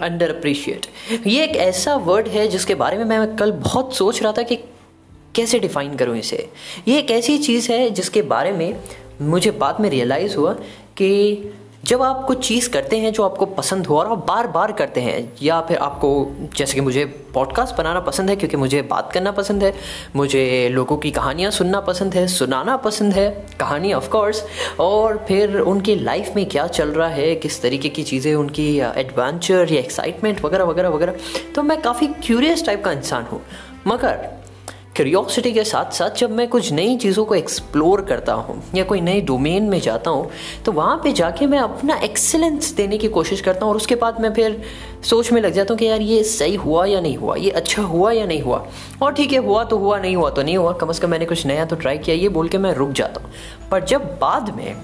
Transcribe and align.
Under 0.00 0.36
appreciate 0.36 0.86
ये 1.26 1.44
एक 1.44 1.56
ऐसा 1.56 1.94
वर्ड 1.94 2.28
है 2.28 2.48
जिसके 2.48 2.74
बारे 2.74 2.98
में 2.98 3.04
मैं 3.04 3.36
कल 3.36 3.52
बहुत 3.52 3.94
सोच 3.96 4.22
रहा 4.22 4.32
था 4.32 4.42
कि 4.42 4.56
कैसे 5.34 5.58
डिफ़ाइन 5.58 5.94
करूँ 5.96 6.16
इसे। 6.18 6.48
ये 6.88 6.98
एक 6.98 7.10
ऐसी 7.10 7.38
चीज़ 7.38 7.72
है 7.72 7.90
जिसके 7.90 8.22
बारे 8.22 8.52
में 8.52 8.80
मुझे 9.20 9.50
बाद 9.50 9.80
में 9.80 9.90
रियलाइज़ 9.90 10.36
हुआ 10.36 10.52
कि 10.96 11.36
जब 11.88 12.02
आप 12.02 12.24
कुछ 12.24 12.46
चीज़ 12.46 12.68
करते 12.70 12.96
हैं 12.98 13.12
जो 13.12 13.22
आपको 13.22 13.46
पसंद 13.46 13.86
हो 13.86 13.98
और 13.98 14.06
आप 14.06 14.26
बार 14.26 14.46
बार 14.46 14.72
करते 14.72 15.00
हैं, 15.00 15.32
या 15.42 15.60
फिर 15.60 15.76
आपको, 15.76 16.08
जैसे 16.56 16.74
कि 16.74 16.80
मुझे 16.80 17.04
पॉडकास्ट 17.34 17.76
बनाना 17.76 18.00
पसंद 18.00 18.30
है, 18.30 18.36
क्योंकि 18.36 18.56
मुझे 18.56 18.82
बात 18.82 19.12
करना 19.12 19.30
पसंद 19.30 19.62
है, 19.62 19.72
मुझे 20.16 20.68
लोगों 20.72 20.96
की 20.96 21.10
कहानियाँ 21.10 21.50
सुनना 21.50 21.80
पसंद 21.80 22.14
है, 22.14 22.26
सुनाना 22.26 22.76
पसंद 22.76 23.14
है, 23.14 23.28
कहानी 23.60 23.92
ऑफ़ 23.92 24.08
कोर्स 24.10 24.44
और 24.80 25.24
फिर 25.28 25.58
उनकी 25.58 25.94
लाइफ 25.94 26.32
में 26.36 26.44
क्या 26.46 26.66
चल 26.66 26.88
रहा 26.88 27.08
है, 27.08 27.34
किस 27.36 27.60
तरीके 27.62 27.88
की 27.88 28.02
चीज़ें, 28.02 28.34
उनकी 28.34 28.68
एडवेंचर 28.78 29.72
या 29.72 29.80
एक्साइटमेंट 29.80 30.44
वगैरह 30.44 30.64
वगैरह 30.64 30.88
वगैरह 30.88 31.14
तो 31.54 31.62
मैं 31.62 31.80
काफ़ी 31.82 32.06
क्यूरियस 32.06 32.66
टाइप 32.66 32.84
का 32.84 32.92
इंसान 32.92 33.24
हूँ। 33.32 33.40
मगर 33.86 34.37
क्यूरियोसिटी 34.98 35.50
के 35.52 35.62
साथ 35.64 35.92
साथ 35.94 36.16
जब 36.18 36.30
मैं 36.30 36.46
कुछ 36.48 36.70
नई 36.72 36.96
चीज़ों 36.96 37.24
को 37.24 37.34
एक्सप्लोर 37.34 38.00
करता 38.04 38.32
हूँ 38.32 38.62
या 38.74 38.84
कोई 38.84 39.00
नए 39.00 39.20
डोमेन 39.20 39.64
में 39.64 39.78
जाता 39.80 40.10
हूँ 40.10 40.30
तो 40.64 40.72
वहाँ 40.72 40.96
पे 41.04 41.12
जाके 41.12 41.46
मैं 41.46 41.58
अपना 41.58 41.96
एक्सेलेंस 42.04 42.72
देने 42.76 42.98
की 42.98 43.08
कोशिश 43.08 43.40
करता 43.40 43.64
हूँ 43.64 43.70
और 43.70 43.76
उसके 43.76 43.94
बाद 43.94 44.20
मैं 44.20 44.32
फिर 44.34 44.60
सोच 45.04 45.32
में 45.32 45.40
लग 45.42 45.52
जाता 45.52 45.74
हूँ 45.74 45.78
कि 45.78 45.86
यार 45.86 46.00
ये 46.00 46.22
सही 46.24 46.54
हुआ 46.56 46.84
या 46.86 47.00
नहीं 47.00 47.16
हुआ, 47.16 47.36
ये 47.36 47.50
अच्छा 47.50 47.82
हुआ 47.82 48.12
या 48.12 48.26
नहीं 48.26 48.40
हुआ? 48.42 48.64
और 49.02 49.12
ठीक 49.12 49.32
है, 49.32 49.38
हुआ 49.38 49.64
तो 49.64 49.78
हुआ, 49.78 49.98
नहीं 49.98 50.16
हुआ 50.16 50.30
तो 50.30 50.42
नहीं 50.42 50.56
हुआ। 50.56 50.72
कम 50.72 50.88
अज़ 50.88 51.00
कम 51.00 51.10
मैंने 51.10 51.24
कुछ 51.24 51.46
नया 51.46 51.64
तो 51.64 51.76
ट्राई 51.76 51.98
किया, 51.98 52.16
ये 52.16 52.28
बोल 52.28 52.48
के 52.48 52.58
मैं 52.58 52.74
रुक 52.74 52.90
जाता 52.92 53.22
हूँ। 53.22 53.32
पर 53.70 53.84
जब 53.84 54.18
बाद 54.20 54.54
में 54.56 54.74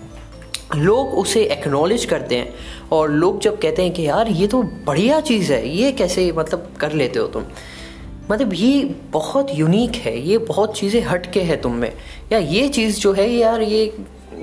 लोग 0.76 1.18
उसे 1.18 1.44
एक्नॉलेज 1.52 2.04
करते 2.04 2.36
हैं 2.36 2.54
और 2.92 3.10
लोग 3.10 3.40
जब 3.40 3.60
कहते 3.60 3.82
हैं 3.82 3.92
कि 3.92 4.06
यार 4.06 4.28
ये 4.28 4.46
तो 4.46 4.62
बढ़िया 4.62 5.20
चीज़ 5.20 5.52
है, 5.52 5.68
ये 5.68 5.92
कैसे 5.92 6.32
मतलब 6.32 6.72
कर 6.80 6.92
लेते 6.92 7.18
हो 7.18 7.26
तुम? 7.26 7.42
मतलब 8.30 8.52
ये 8.54 8.84
बहुत 9.12 9.48
यूनिक 9.54 9.94
है, 9.96 10.18
ये 10.20 10.38
बहुत 10.38 10.76
चीज़ें 10.78 11.00
हट 11.02 11.30
के 11.32 11.40
है 11.40 11.56
तुम 11.56 11.72
में। 11.72 11.92
या 12.32 12.38
ये 12.38 12.68
चीज़ 12.68 13.00
जो 13.00 13.12
है, 13.12 13.30
यार 13.30 13.62
ये 13.62 13.92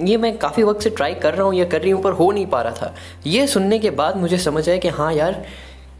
ये 0.01 0.17
मैं 0.17 0.37
काफ़ी 0.37 0.63
वक्त 0.63 0.81
से 0.81 0.89
ट्राई 0.89 1.13
कर 1.13 1.33
रहा 1.33 1.45
हूँ 1.45 1.53
या 1.55 1.65
कर 1.65 1.81
रही 1.81 1.91
हूँ 1.91 2.01
पर 2.03 2.11
हो 2.11 2.31
नहीं 2.31 2.45
पा 2.45 2.61
रहा 2.61 2.73
था। 2.73 2.95
ये 3.27 3.47
सुनने 3.47 3.79
के 3.79 3.89
बाद 3.91 4.17
मुझे 4.17 4.37
समझ 4.37 4.67
आया 4.69 4.77
कि 4.77 4.87
हाँ 4.89 5.13
यार 5.13 5.43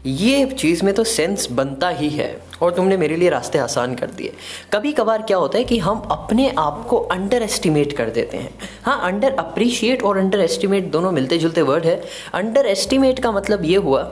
ये 0.04 0.46
चीज़ 0.48 0.84
में 0.84 0.92
तो 0.94 1.02
सेंस 1.04 1.46
बनता 1.50 1.88
ही 1.88 2.08
है, 2.10 2.40
और 2.62 2.72
तुमने 2.74 2.96
मेरे 2.96 3.16
लिए 3.16 3.28
रास्ते 3.30 3.58
आसान 3.58 3.94
कर 3.94 4.10
दिए। 4.10 4.32
कभी 4.72 4.92
कभार 4.92 5.22
क्या 5.22 5.36
होता 5.36 5.58
है 5.58 5.64
कि 5.64 5.78
हम 5.78 5.98
अपने 6.10 6.48
आप 6.58 6.84
को 6.90 6.96
अंडर 6.96 7.42
एस्टिमेट 7.42 7.92
कर 7.96 8.10
देते 8.10 8.36
हैं। 8.36 8.50
हाँ 8.84 8.98
अंडर 9.02 9.34
अप्रिशिएट 9.34 10.02
और 10.02 10.18
अंडर 10.18 10.40
एस्टिमेट 10.40 10.90
दोनों 10.92 11.12
मिलते 11.12 11.38
जुलते 11.38 11.62
वर्ड 11.62 11.84
है। 11.84 12.00
अंडर 12.34 12.66
एस्टिमेट 12.66 13.18
का 13.18 13.32
मतलब 13.32 13.64
ये 13.64 13.76
हुआ 13.76 14.02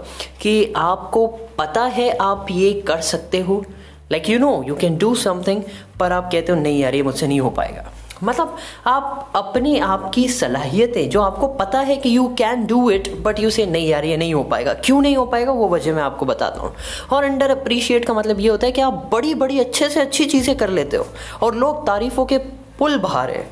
कि 0.42 0.72
आपको 0.76 1.26
पता 1.58 1.84
है 1.88 2.10
आप 2.18 2.46
ये 2.50 2.72
कर 2.88 3.00
सकते 3.02 3.40
हो। 3.40 3.64
Like 4.12 4.30
you 4.30 4.38
know 4.38 4.62
you 4.68 4.74
can 4.74 4.96
do 4.98 5.14
something 5.14 5.62
पर 6.00 6.12
आप 6.12 6.30
कहते 6.32 6.52
हो, 6.52 6.58
नहीं 6.58 6.80
यार, 6.80 6.94
ये 6.94 7.02
मुझसे 7.02 7.26
नहीं 7.26 7.40
हो 7.40 7.50
पाएगा। 7.50 7.92
मतलब 8.22 8.56
आप 8.86 9.32
अपनी 9.36 9.78
आपकी 9.78 10.26
सलाहियतें 10.28 11.08
जो 11.10 11.20
आपको 11.22 11.46
पता 11.54 11.80
है 11.80 11.96
कि 11.96 12.16
you 12.16 12.26
can 12.38 12.66
do 12.66 12.90
it 12.90 13.12
but 13.22 13.40
you 13.40 13.50
say 13.50 13.66
नहीं 13.66 13.88
यार, 13.88 14.04
ये 14.04 14.16
नहीं 14.16 14.34
हो 14.34 14.42
पाएगा. 14.44 14.74
क्यों 14.74 15.00
नहीं 15.02 15.16
हो 15.16 15.24
पाएगा? 15.26 15.52
वो 15.52 15.68
वजह 15.68 15.94
मैं 15.94 16.02
आपको 16.02 16.26
बताता 16.26 16.60
हूँ। 16.60 16.72
और 17.12 17.24
अंडर 17.24 17.50
अप्रिशिएट 17.50 18.04
का 18.04 18.14
मतलब 18.14 18.40
ये 18.40 18.48
होता 18.48 18.66
है 18.66 18.72
कि 18.72 18.80
आप 18.80 19.08
बड़ी 19.12 19.34
बड़ी 19.34 19.60
अच्छे 19.60 19.88
से 19.88 20.00
अच्छी 20.00 20.24
चीज़ें 20.26 20.56
कर 20.56 20.70
लेते 20.70 20.96
हो, 20.96 21.06
और 21.42 21.54
लोग 21.54 21.86
तारीफ़ों 21.86 22.26
के 22.26 22.38
पुल 22.78 22.98
बहा 22.98 23.24
रहे 23.24 23.42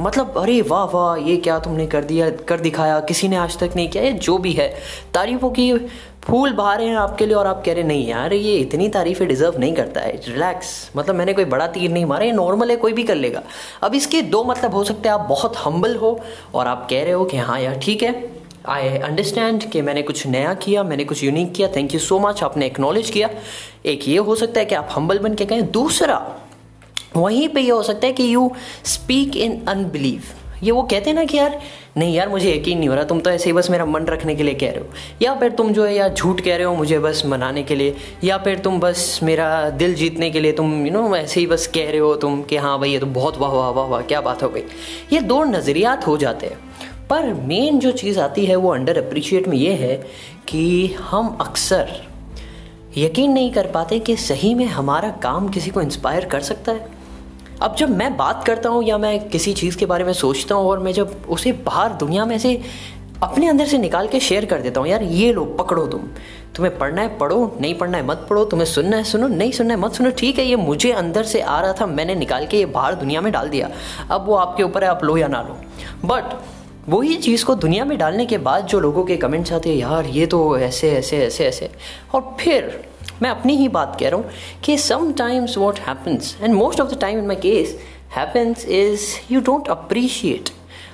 मतलब 0.00 0.38
अरे 0.38 0.60
वाह 0.62 0.84
वाह, 0.86 1.16
ये 1.20 1.36
क्या 1.36 1.58
तुमने 1.58 1.86
कर 1.86 2.04
दिया, 2.04 2.28
कर 2.48 2.60
दिखाया, 2.60 3.00
किसी 3.00 3.28
ने 3.28 3.36
आज 3.36 3.58
तक 3.58 3.72
नहीं 3.76 3.88
किया, 3.88 4.02
ये 4.02 4.12
जो 4.12 4.36
भी 4.38 4.52
है। 4.52 4.68
तारीफ़ों 5.14 5.50
की 5.50 5.72
फूल 6.24 6.52
बहा 6.52 6.74
रहे 6.74 6.86
हैं 6.86 6.96
आपके 6.96 7.26
लिए 7.26 7.34
और 7.34 7.46
आप 7.46 7.62
कह 7.66 7.72
रहे 7.72 7.82
नहीं 7.84 8.06
यार, 8.08 8.32
ये 8.32 8.56
इतनी 8.56 8.88
तारीफें 8.88 9.26
डिजर्व 9.28 9.58
नहीं 9.58 9.74
करता 9.74 10.00
है 10.00 10.16
रिलैक्स 10.26 10.90
मतलब 10.96 11.14
मैंने 11.14 11.32
कोई 11.32 11.44
बड़ा 11.46 11.66
तीर 11.68 11.90
नहीं 11.90 12.04
मारा, 12.04 12.24
ये 12.24 12.32
नॉर्मल 12.32 12.70
है, 12.70 12.76
कोई 12.76 12.92
भी 12.92 13.02
कर 13.02 13.14
लेगा। 13.16 13.42
अब 13.82 13.94
इसके 13.94 14.22
दो 14.24 14.42
मतलब 14.44 14.74
हो 14.74 14.84
सकते 14.84 15.08
हैं, 15.08 15.14
आप 15.14 15.26
बहुत 15.28 15.56
हम्बल 15.58 15.96
हो 15.96 16.18
और 16.54 16.66
आप 16.66 16.86
कह 16.90 17.02
रहे 17.02 17.12
हो 17.12 17.24
कि 17.24 17.36
हाँ 17.38 17.60
यार, 17.60 17.78
ठीक 17.78 18.02
है 18.02 18.28
आई 18.68 18.88
अंडरस्टैंड 18.88 19.62
कि 19.70 19.82
मैंने 19.82 20.02
कुछ 20.02 20.26
नया 20.26 20.52
किया, 20.54 20.82
मैंने 20.82 21.04
कुछ 21.04 21.22
यूनिक 21.24 21.52
किया 21.52 21.68
थैंक 21.76 21.94
यू 21.94 22.00
सो 22.00 22.18
मच 22.18 22.42
आपने 22.42 22.66
एक्नॉलेज 22.66 23.10
किया। 23.10 23.28
एक 23.86 24.08
ये 24.08 24.16
हो 24.18 24.34
सकता 24.34 24.60
है 24.60 24.66
कि 24.66 24.74
आप 24.74 24.88
हम्बल 24.92 25.18
बन 25.18 25.34
के 25.34 25.44
कहें, 25.44 25.70
दूसरा 25.70 26.16
वहीं 27.16 27.48
पे 27.48 27.60
ये 27.60 27.70
हो 27.70 27.82
सकता 27.82 28.06
है 28.06 28.12
कि 28.12 28.34
यू 28.34 28.52
स्पीक 28.84 29.36
इन 29.36 29.64
अनबिलीव 29.68 30.22
ये 30.62 30.70
वो 30.70 30.82
कहते 30.82 31.10
हैं 31.10 31.14
ना 31.14 31.24
कि 31.24 31.38
यार, 31.38 31.60
नहीं 31.96 32.14
यार, 32.14 32.28
मुझे 32.28 32.54
यकीन 32.54 32.78
नहीं 32.78 32.88
हो 32.88 32.94
रहा, 32.94 33.04
तुम 33.04 33.20
तो 33.20 33.30
ऐसे 33.30 33.44
ही 33.44 33.52
बस 33.52 33.70
मेरा 33.70 33.84
मन 33.84 34.04
रखने 34.04 34.34
के 34.34 34.42
लिए 34.42 34.54
कह 34.54 34.70
रहे 34.70 34.80
हो। 34.80 34.86
या 35.22 35.34
फिर 35.34 35.50
तुम 35.50 35.72
जो 35.72 35.84
है 35.84 35.94
यार 35.94 36.14
झूठ 36.14 36.40
कह 36.40 36.56
रहे 36.56 36.64
हो 36.64 36.74
मुझे 36.74 36.98
बस 36.98 37.22
मनाने 37.26 37.62
के 37.62 37.76
लिए, 37.76 37.96
या 38.24 38.38
फिर 38.38 38.58
तुम 38.58 38.80
बस 38.80 39.20
मेरा 39.22 39.70
दिल 39.70 39.94
जीतने 39.94 40.30
के 40.30 40.40
लिए 40.40 40.52
तुम 40.52 40.86
यू 40.86 40.92
नो 40.92 41.16
ऐसे 41.16 41.40
ही 41.40 41.46
बस 41.46 41.66
कह 41.66 41.88
रहे 41.90 41.98
हो 41.98 42.14
तुम 42.16 42.42
कि 42.42 42.56
हाँ 42.56 42.78
भाई, 42.78 42.90
ये 42.90 42.98
तो 42.98 43.06
बहुत 43.06 43.38
वाह 43.38 43.52
वाह 43.52 43.70
वाह 43.70 43.86
वाह, 43.86 44.02
क्या 44.02 44.20
बात 44.20 44.42
हो 44.42 44.48
गई। 44.48 44.62
ये 45.12 45.20
दो 45.20 45.44
नज़रियात 45.44 46.06
हो 46.06 46.16
जाते 46.16 46.46
हैं। 46.46 46.58
पर 47.10 47.34
मेन 47.34 47.78
जो 47.78 47.90
चीज़ 47.92 48.20
आती 48.20 48.46
है, 48.46 48.56
वो 48.56 48.74
अंडर 48.74 48.98
अप्रिशिएट 48.98 49.48
में 49.48 49.56
ये 49.56 49.72
है 49.72 50.06
कि 50.48 50.86
हम 50.86 51.38
अक्सर 51.40 51.92
यकीन 52.96 53.32
नहीं 53.32 53.52
कर 53.52 53.66
पाते 53.66 53.98
कि 53.98 54.16
सही 54.16 54.54
में 54.54 54.66
हमारा 54.66 55.10
काम 55.10 55.48
किसी 55.48 55.70
को 55.70 55.82
इंस्पायर 55.82 56.24
कर 56.24 56.40
सकता 56.40 56.72
है। 56.72 56.99
अब 57.62 57.76
जब 57.76 57.90
मैं 57.90 58.16
बात 58.16 58.44
करता 58.44 58.68
हूँ 58.68 58.84
या 58.84 58.98
मैं 58.98 59.28
किसी 59.28 59.52
चीज़ 59.52 59.76
के 59.76 59.86
बारे 59.86 60.04
में 60.04 60.12
सोचता 60.12 60.54
हूँ 60.54 60.68
और 60.68 60.78
मैं 60.78 60.92
जब 60.92 61.22
उसे 61.28 61.52
बाहर 61.52 61.92
दुनिया 61.92 62.24
में 62.24 62.38
से 62.38 62.60
अपने 63.22 63.48
अंदर 63.48 63.66
से 63.66 63.78
निकाल 63.78 64.06
के 64.08 64.20
शेयर 64.20 64.44
कर 64.44 64.60
देता 64.60 64.80
हूँ, 64.80 64.88
यार, 64.88 65.02
ये 65.02 65.32
लो 65.32 65.44
पकड़ो 65.44 65.86
तुम। 65.86 66.00
तुम्हें 66.54 66.78
पढ़ना 66.78 67.02
है, 67.02 67.18
पढ़ो। 67.18 67.58
नहीं 67.60 67.74
पढ़ना 67.74 67.98
है, 67.98 68.06
मत 68.06 68.26
पढ़ो। 68.30 68.44
तुम्हें 68.44 68.66
सुनना 68.66 68.96
है, 68.96 69.04
सुनो। 69.04 69.28
नहीं 69.28 69.52
सुनना 69.52 69.74
है, 69.74 69.80
मत 69.80 69.92
सुनो। 69.92 70.10
ठीक 70.10 70.38
है, 70.38 70.44
ये 70.44 70.56
मुझे 70.56 70.92
अंदर 70.92 71.22
से 71.22 71.40
आ 71.40 71.60
रहा 71.60 71.72
था, 71.72 71.86
मैंने 71.86 72.14
निकाल 72.14 72.46
के 72.46 72.56
ये 72.56 72.66
बाहर 72.66 72.94
दुनिया 72.94 73.20
में 73.20 73.32
डाल 73.32 73.48
दिया। 73.48 73.70
अब 74.10 74.26
वो 74.26 74.34
आपके 74.34 74.62
ऊपर 74.62 74.84
है, 74.84 74.90
आप 74.90 75.04
लो 75.04 75.16
या 75.16 75.28
ना 75.28 75.42
लो। 75.42 75.56
बट 76.08 76.24
वही 76.88 77.16
चीज़ 77.16 77.44
को 77.44 77.54
दुनिया 77.54 77.84
में 77.84 77.98
डालने 77.98 78.26
के 78.26 78.38
बाद 78.38 78.66
जो 78.66 78.80
लोगों 78.80 79.04
के 79.04 79.16
कमेंट्स 79.16 79.52
आते 79.52 79.70
हैं, 79.70 79.76
यार, 79.76 80.06
ये 80.06 80.26
तो 80.26 80.58
ऐसे 80.58 80.90
ऐसे 80.90 81.18
ऐसे 81.18 81.44
ऐसे। 81.44 81.70
और 82.14 82.36
फिर 82.40 82.89
मैं 83.22 83.30
अपनी 83.30 83.56
ही 83.56 83.68
बात 83.68 83.96
कह 84.00 84.08
रहा 84.08 84.20
हूँ 84.20 84.30
कि 84.64 84.78
sometimes 84.78 85.58
what 85.58 85.78
happens 85.78 86.36
and 86.42 86.54
most 86.54 86.80
of 86.80 86.94
the 86.94 87.00
time 87.00 87.18
in 87.18 87.26
my 87.26 87.36
case 87.36 87.78
happens 88.16 88.64
is 88.66 89.32
you 89.32 89.40
don't 89.40 89.68
appreciate 89.68 90.50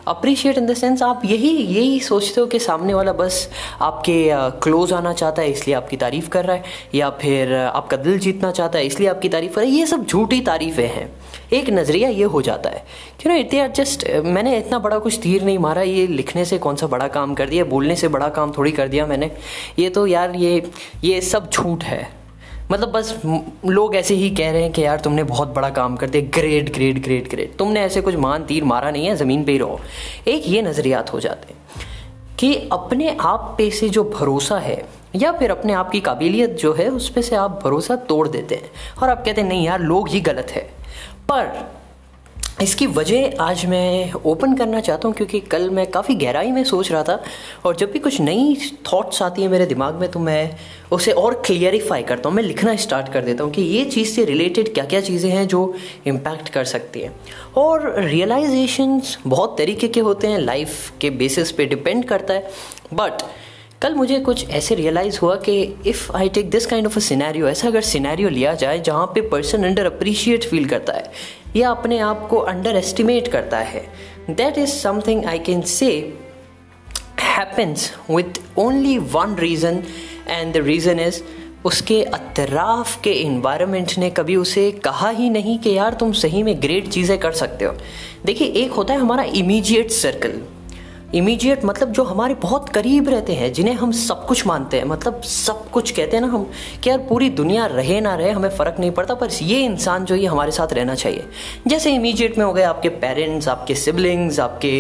appreciate 0.09 0.59
in 0.59 0.67
the 0.67 0.75
sense 0.75 1.03
आप 1.03 1.23
यही 1.25 1.49
यही 1.49 1.99
सोचते 2.01 2.41
हो 2.41 2.47
कि 2.47 2.59
सामने 2.59 2.95
वाला 2.95 3.13
बस 3.13 3.49
आपके 3.83 4.29
क्लोज 4.63 4.93
आना 4.93 5.13
चाहता 5.13 5.43
है, 5.43 5.51
इसलिए 5.51 5.77
आपकी 5.77 5.97
तारीफ़ 5.97 6.29
कर 6.29 6.45
रहा 6.45 6.57
है, 6.57 6.65
या 6.95 7.11
फिर 7.11 7.55
आपका 7.55 7.97
दिल 7.97 8.19
जीतना 8.19 8.51
चाहता 8.51 8.79
है, 8.79 8.87
इसलिए 8.87 9.09
आपकी 9.09 9.29
तारीफ़ 9.29 9.55
कर 9.55 9.61
रहा 9.61 9.71
है, 9.71 9.77
ये 9.77 9.87
सब 9.87 10.05
झूठी 10.07 10.41
तारीफ़ें 10.41 10.87
हैं। 10.87 11.11
एक 11.53 11.71
नज़रिया 11.71 12.09
ये 12.09 12.25
हो 12.25 12.43
जाता 12.43 12.71
है 12.71 12.85
क्यों 13.21 13.33
ना, 13.33 13.39
इतने 13.39 13.69
जस्ट 13.69 14.07
मैंने 14.25 14.57
इतना 14.59 14.79
बड़ा 14.79 14.99
कुछ 14.99 15.19
तीर 15.23 15.43
नहीं 15.43 15.59
मारा, 15.59 15.83
ये 15.83 16.07
लिखने 16.07 16.45
से 16.45 16.59
कौन 16.59 16.77
सा 16.77 16.87
बड़ा 16.87 17.09
काम 17.09 17.35
कर 17.35 17.49
दिया, 17.49 17.65
बोलने 17.65 17.97
से 17.97 18.09
बड़ा 18.09 18.29
काम 18.29 18.53
थोड़ी 18.59 18.73
कर 18.73 18.89
दिया 18.89 19.07
मैंने। 19.07 19.31
ये 19.79 19.89
तो 19.91 20.07
यार, 20.07 20.35
ये 20.35 20.71
ये 21.05 21.21
सब 21.21 21.51
झूठ 21.51 21.85
है। 21.85 22.09
मतलब 22.71 22.93
बस 22.93 23.21
लोग 23.67 23.95
ऐसे 23.97 24.15
ही 24.15 24.31
कह 24.31 24.51
रहे 24.51 24.63
हैं 24.63 24.73
कि 24.73 24.85
यार, 24.85 25.01
तुमने 25.01 25.25
बहुत 25.25 25.49
बड़ा 25.49 25.71
काम 25.71 25.97
कर 25.97 26.09
दिया 26.09 26.23
ग्रेट 26.35 26.73
ग्रेट 26.75 27.03
ग्रेट 27.03 27.31
ग्रेट 27.31 27.57
तुमने 27.57 27.81
ऐसे 27.81 28.01
कुछ 28.01 28.17
मान 28.17 28.45
तीर 28.45 28.65
मारा 28.65 28.91
नहीं 28.91 29.07
है, 29.07 29.17
ज़मीन 29.17 29.45
पे 29.45 29.53
ही 29.53 29.59
रहो। 29.59 29.81
एक 30.29 30.43
ये 30.47 30.63
नज़रियात 30.63 31.13
हो 31.13 31.21
जाते 31.21 31.53
हैं 31.53 31.85
कि 32.39 32.55
अपने 32.73 33.17
आप 33.21 33.55
पे 33.59 33.71
से 33.71 33.89
जो 33.89 34.05
भरोसा 34.05 34.59
है, 34.59 34.85
या 35.17 35.33
फिर 35.33 35.51
अपने 35.51 35.73
आप 35.73 35.91
की 35.91 36.01
काबिलियत 36.01 36.51
जो 36.51 36.73
है, 36.75 36.89
उस 36.89 37.09
पर 37.09 37.23
से 37.23 37.37
आप 37.37 37.61
भरोसा 37.65 37.97
तोड़ 37.97 38.29
देते 38.29 38.55
हैं। 38.55 38.71
और 39.03 39.11
आप 39.11 39.25
कहते 39.25 39.41
हैं, 39.41 39.49
नहीं 39.49 39.67
यार, 39.67 39.81
लोग 39.81 40.09
ही 40.09 40.21
गलत 40.21 40.51
है। 40.51 40.76
पर 41.29 41.75
इसकी 42.63 42.87
वजह 42.87 43.43
आज 43.43 43.65
मैं 43.67 44.13
ओपन 44.27 44.55
करना 44.57 44.81
चाहता 44.81 45.09
हूँ 45.09 45.15
क्योंकि 45.17 45.41
कल 45.41 45.69
मैं 45.71 45.87
काफ़ी 45.91 46.15
गहराई 46.15 46.51
में 46.53 46.63
सोच 46.65 46.91
रहा 46.93 47.03
था 47.03 47.19
और 47.65 47.77
जब 47.77 47.91
भी 47.93 47.99
कुछ 47.99 48.21
नई 48.21 48.57
थॉट्स 48.93 49.23
आती 49.23 49.43
है 49.43 49.49
मेरे 49.49 49.67
दिमाग 49.67 49.95
में 49.95 50.09
तो 50.11 50.21
मैं 50.21 50.57
उसे 50.93 51.13
और 51.13 51.35
क्लियरिफाई 51.47 52.03
करता 52.03 52.29
हूँ। 52.29 52.37
मैं 52.37 52.43
लिखना 52.43 52.75
स्टार्ट 52.77 53.13
कर 53.13 53.25
देता 53.25 53.45
हूँ 53.45 53.53
कि 53.53 53.63
ये 53.63 53.85
चीज़ 53.85 54.09
से 54.09 54.25
रिलेटेड 54.25 54.73
क्या 54.75 54.85
क्या 54.85 55.01
चीज़ें 55.01 55.31
हैं 55.31 55.47
जो 55.49 55.75
इम्पैक्ट 56.07 56.49
कर 56.49 56.65
सकती 56.65 57.01
हैं। 57.01 57.15
और 57.57 57.95
रियलाइजेशंस 57.99 59.17
बहुत 59.27 59.59
तरीके 59.59 59.89
के 59.89 60.01
होते 60.01 60.27
हैं 60.27 60.39
लाइफ 60.39 60.93
के 61.01 61.11
बेसिस 61.11 61.53
पे 61.53 61.67
डिपेंड 61.67 62.05
करता 62.05 62.35
है। 62.35 62.51
बट 62.95 63.23
कल 63.83 63.95
मुझे 63.95 64.19
कुछ 64.21 64.49
ऐसे 64.51 64.75
रियलाइज़ 64.75 65.19
हुआ 65.23 65.37
कि 65.37 65.75
if 65.87 66.13
I 66.13 66.29
take 66.29 66.51
this 66.51 66.67
kind 66.67 66.87
of 66.87 66.97
a 66.97 67.01
scenario 67.01 67.49
ऐसा 67.49 67.69
अगर 67.69 67.81
सिनेरियो 67.81 68.29
लिया 68.29 68.55
जाए 68.55 68.79
जहाँ 68.79 69.07
पे 69.07 69.21
पर्सन 69.21 69.65
अंडर 69.65 69.87
अप्रिशिएट 69.87 70.45
फील 70.45 70.69
करता 70.69 70.93
है, 70.93 71.13
या 71.57 71.71
अपने 71.71 71.99
आप 71.99 72.27
को 72.29 72.37
अंडर 72.37 72.77
एस्टिमेट 72.77 73.29
करता 73.29 73.59
है 73.59 73.85
that 74.31 74.59
is 74.59 74.71
something 74.71 75.25
I 75.25 75.39
can 75.39 75.61
say 75.61 75.91
happens 77.21 77.93
with 78.11 78.41
only 78.59 78.99
one 78.99 79.37
reason 79.37 79.83
and 80.29 80.55
the 80.55 80.57
reason 80.57 81.01
is 81.01 81.23
उसके 81.65 82.03
अतराफ 82.03 83.01
के 83.03 83.13
इन्वायरमेंट 83.13 83.99
ने 83.99 84.11
कभी 84.11 84.37
उसे 84.37 84.71
कहा 84.73 85.11
ही 85.11 85.31
नहीं 85.31 85.59
कि 85.59 85.77
यार 85.77 85.95
तुम 85.95 86.13
सही 86.13 86.43
में 86.43 86.63
ग्रेट 86.63 86.89
चीज़ें 86.89 87.19
कर 87.19 87.33
सकते 87.33 87.65
हो। 87.65 87.75
देखिए, 88.25 88.49
एक 88.49 88.73
होता 88.73 88.95
है 88.95 89.01
हमारा 89.01 89.23
इमीजिएट 89.23 89.91
सर्कल 89.91 90.41
इमीडिएट 91.17 91.65
मतलब 91.65 91.93
जो 91.93 92.03
हमारे 92.05 92.35
बहुत 92.43 92.69
करीब 92.69 93.09
रहते 93.09 93.35
हैं, 93.35 93.53
जिन्हें 93.53 93.75
हम 93.75 93.93
सब 93.93 94.25
कुछ 94.27 94.47
मानते 94.47 94.77
हैं 94.77 94.85
मतलब 94.87 95.21
सब 95.25 95.71
कुछ 95.71 95.91
कहते 95.91 96.17
हैं 96.17 96.21
ना 96.23 96.29
हम, 96.29 96.49
कि 96.83 96.91
यार 96.91 96.99
पूरी 97.09 97.29
दुनिया 97.33 97.67
रहे 97.67 98.01
ना 98.01 98.15
रहे, 98.15 98.31
हमें 98.31 98.49
फ़र्क 98.51 98.77
नहीं 98.81 98.91
पड़ता, 98.91 99.15
पर 99.15 99.29
ये 99.43 99.61
इंसान 99.61 100.05
जो 100.05 100.15
ये 100.15 100.27
हमारे 100.27 100.53
साथ 100.53 100.73
रहना 100.73 100.95
चाहिए। 100.95 101.25
जैसे 101.67 101.95
इमीडिएट 101.95 102.39
में 102.39 102.45
हो 102.45 102.53
गए 102.53 102.63
आपके 102.65 102.89
पेरेंट्स 102.99 103.49
आपके 103.49 103.75
सिबलिंग्स 103.75 104.41
आपके 104.41 104.75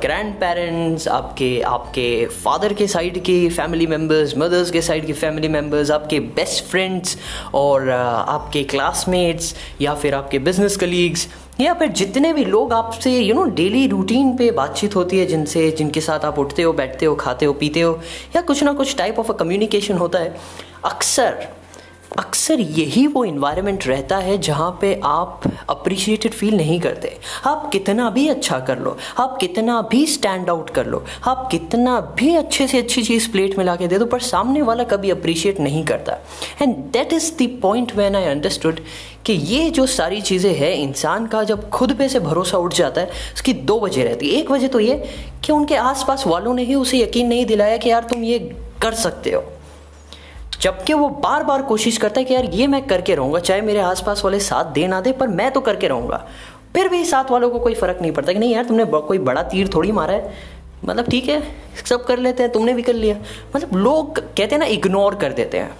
ग्रैंड 0.00 0.34
पेरेंट्स 0.40 1.08
आपके 1.08 1.60
आपके 1.66 2.26
फादर 2.44 2.72
के 2.72 2.86
साइड 2.86 3.22
की 3.24 3.48
फैमिली 3.50 3.86
मेंबर्स 3.86 4.36
मदर्स 4.38 4.70
के 4.70 4.82
साइड 4.82 5.06
की 5.06 5.12
फैमिली 5.14 5.48
मेंबर्स 5.48 5.90
आपके 5.90 6.20
बेस्ट 6.36 6.64
फ्रेंड्स 6.64 7.16
और 7.54 7.90
आपके 7.90 8.62
क्लासमेट्स 8.64 9.54
या 9.80 9.94
फिर 9.94 10.14
आपके 10.14 10.38
बिज़नेस 10.40 10.76
कलीग्स 10.76 11.28
या 11.60 11.74
फिर 11.74 11.88
जितने 11.88 12.32
भी 12.32 12.44
लोग 12.44 12.72
आपसे 12.72 13.20
यू 13.20 13.34
नो 13.34 13.44
डेली 13.44 13.86
रूटीन 13.86 14.36
पे 14.36 14.50
बातचीत 14.50 14.96
होती 14.96 15.18
है, 15.18 15.26
जिनसे, 15.26 15.70
जिनके 15.70 16.00
साथ 16.00 16.20
आप 16.20 16.38
उठते 16.38 16.62
हो, 16.62 16.72
बैठते 16.72 17.06
हो, 17.06 17.14
खाते 17.14 17.46
हो, 17.46 17.52
पीते 17.52 17.80
हो, 17.80 18.00
या 18.36 18.42
कुछ 18.42 18.62
ना 18.62 18.72
कुछ 18.72 18.96
टाइप 18.96 19.18
ऑफ़ 19.18 19.32
अ 19.32 19.36
कम्युनिकेशन 19.36 19.96
होता 19.96 20.18
है, 20.18 20.36
अक्सर 20.84 21.48
अक्सर 22.18 22.60
यही 22.60 23.06
वो 23.06 23.24
इन्वायरमेंट 23.24 23.86
रहता 23.86 24.16
है 24.16 24.36
जहाँ 24.38 24.70
पे 24.80 24.92
आप 25.04 25.40
अप्रिशिएटेड 25.70 26.32
फील 26.32 26.56
नहीं 26.56 26.78
करते। 26.80 27.16
आप 27.46 27.68
कितना 27.72 28.08
भी 28.10 28.26
अच्छा 28.28 28.58
कर 28.58 28.78
लो, 28.78 28.96
आप 29.18 29.36
कितना 29.40 29.80
भी 29.90 30.06
स्टैंड 30.06 30.50
आउट 30.50 30.70
कर 30.70 30.86
लो, 30.86 31.04
आप 31.24 31.48
कितना 31.50 31.98
भी 32.16 32.34
अच्छे 32.36 32.66
से 32.66 32.78
अच्छी 32.78 33.02
चीज़ 33.02 33.30
प्लेट 33.32 33.58
में 33.58 33.64
ला 33.64 33.74
के 33.76 33.88
दे 33.88 33.98
दो, 33.98 34.06
पर 34.06 34.20
सामने 34.20 34.62
वाला 34.62 34.84
कभी 34.84 35.10
अप्रिशिएट 35.10 35.60
नहीं 35.60 35.84
करता। 35.84 36.18
And 36.62 36.74
that 36.92 37.12
is 37.12 37.32
the 37.34 37.48
point 37.62 37.94
when 37.96 38.16
I 38.16 38.24
understood 38.24 38.80
कि 39.26 39.32
ये 39.32 39.68
जो 39.70 39.86
सारी 39.86 40.20
चीज़ें 40.20 40.52
हैं, 40.54 40.74
इंसान 40.74 41.26
का 41.26 41.42
जब 41.44 41.68
खुद 41.70 41.94
पे 41.94 42.08
से 42.08 42.20
भरोसा 42.20 42.58
उठ 42.58 42.74
जाता 42.74 43.00
है, 43.00 43.10
उसकी 43.34 43.52
दो 43.52 43.78
वजह 43.80 44.04
रहती 44.04 44.28
है। 44.28 44.40
एक 44.40 44.50
वजह 44.50 44.68
तो 44.68 44.80
ये 44.80 44.94
कि 45.44 45.52
उनके 45.52 45.76
आसपास 45.76 46.24
वालों 46.26 46.54
ने 46.54 46.64
ही 46.64 46.74
उसे 46.74 46.98
यकीन 46.98 47.26
नहीं 47.26 47.46
दिलाया 47.46 47.76
कि 47.76 47.90
यार 47.90 48.06
तुम 48.10 48.24
ये 48.24 48.38
कर 48.82 48.94
सकते 48.94 49.30
हो। 49.30 49.44
जबकि 50.60 50.94
वो 50.94 51.08
बार 51.08 51.44
बार 51.44 51.62
कोशिश 51.62 51.96
करता 51.98 52.20
है 52.20 52.24
कि 52.24 52.34
यार, 52.34 52.44
ये 52.44 52.66
मैं 52.66 52.86
करके 52.86 53.14
रहूँगा, 53.14 53.38
चाहे 53.40 53.60
मेरे 53.60 53.80
आसपास 53.80 54.24
वाले 54.24 54.40
साथ 54.40 54.72
दे 54.72 54.86
ना 54.86 55.00
दे, 55.00 55.12
पर 55.12 55.28
मैं 55.28 55.50
तो 55.50 55.60
करके 55.60 55.88
रहूँगा। 55.88 56.26
फिर 56.74 56.88
भी 56.88 57.04
साथ 57.04 57.30
वालों 57.30 57.50
को 57.50 57.58
कोई 57.58 57.74
फ़र्क 57.74 57.98
नहीं 58.00 58.12
पड़ता 58.12 58.32
कि 58.32 58.38
नहीं 58.38 58.54
यार, 58.54 58.64
तुमने 58.64 58.84
कोई 58.84 59.18
बड़ा 59.20 59.42
तीर 59.44 59.70
थोड़ी 59.74 59.92
मारा 59.92 60.14
है। 60.14 60.54
मतलब 60.84 61.08
ठीक 61.10 61.28
है, 61.28 61.42
सब 61.84 62.04
कर 62.04 62.18
लेते 62.18 62.42
हैं, 62.42 62.52
तुमने 62.52 62.72
भी 62.74 62.82
कर 62.82 62.94
लिया। 62.94 63.16
मतलब 63.56 63.76
लोग, 63.76 64.18
कहते 64.18 64.54
हैं 64.54 64.58
ना 64.58 64.66
इग्नोर 64.66 65.14
कर 65.14 65.32
देते 65.32 65.58
हैं। 65.58 65.74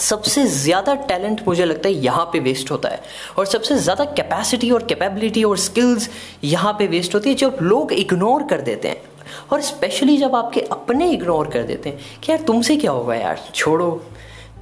सबसे 0.00 0.44
ज़्यादा 0.44 0.94
टैलेंट 1.08 1.40
मुझे 1.48 1.64
लगता 1.64 1.88
है 1.88 1.94
यहाँ 1.94 2.24
पे 2.32 2.38
वेस्ट 2.38 2.70
होता 2.70 2.88
है। 2.88 3.00
और 3.38 3.46
सबसे 3.46 3.74
ज़्यादा 3.74 4.04
कैपेसिटी 4.04 4.70
और 4.70 4.82
कैपेबिलिटी 4.82 5.44
और 5.44 5.58
स्किल्स 5.58 6.08
यहाँ 6.44 6.72
पे 6.72 6.86
वेस्ट 6.86 7.14
होती 7.14 7.30
है, 7.30 7.36
जब 7.36 7.58
लोग 7.62 7.92
इग्नोर 7.92 8.42
कर 8.42 8.60
देते 8.60 8.88
हैं। 8.88 9.02
और 9.52 9.60
स्पेशली 9.60 10.16
जब 10.16 10.34
आपके 10.36 10.60
अपने 10.72 11.10
इग्नोर 11.10 11.48
कर 11.48 11.62
देते 11.62 11.88
हैं 11.88 12.20
कि 12.22 12.32
यार 12.32 12.42
तुमसे 12.42 12.76
क्या 12.76 12.90
होगा 12.90 13.14
यार, 13.14 13.40
छोड़ो। 13.54 14.02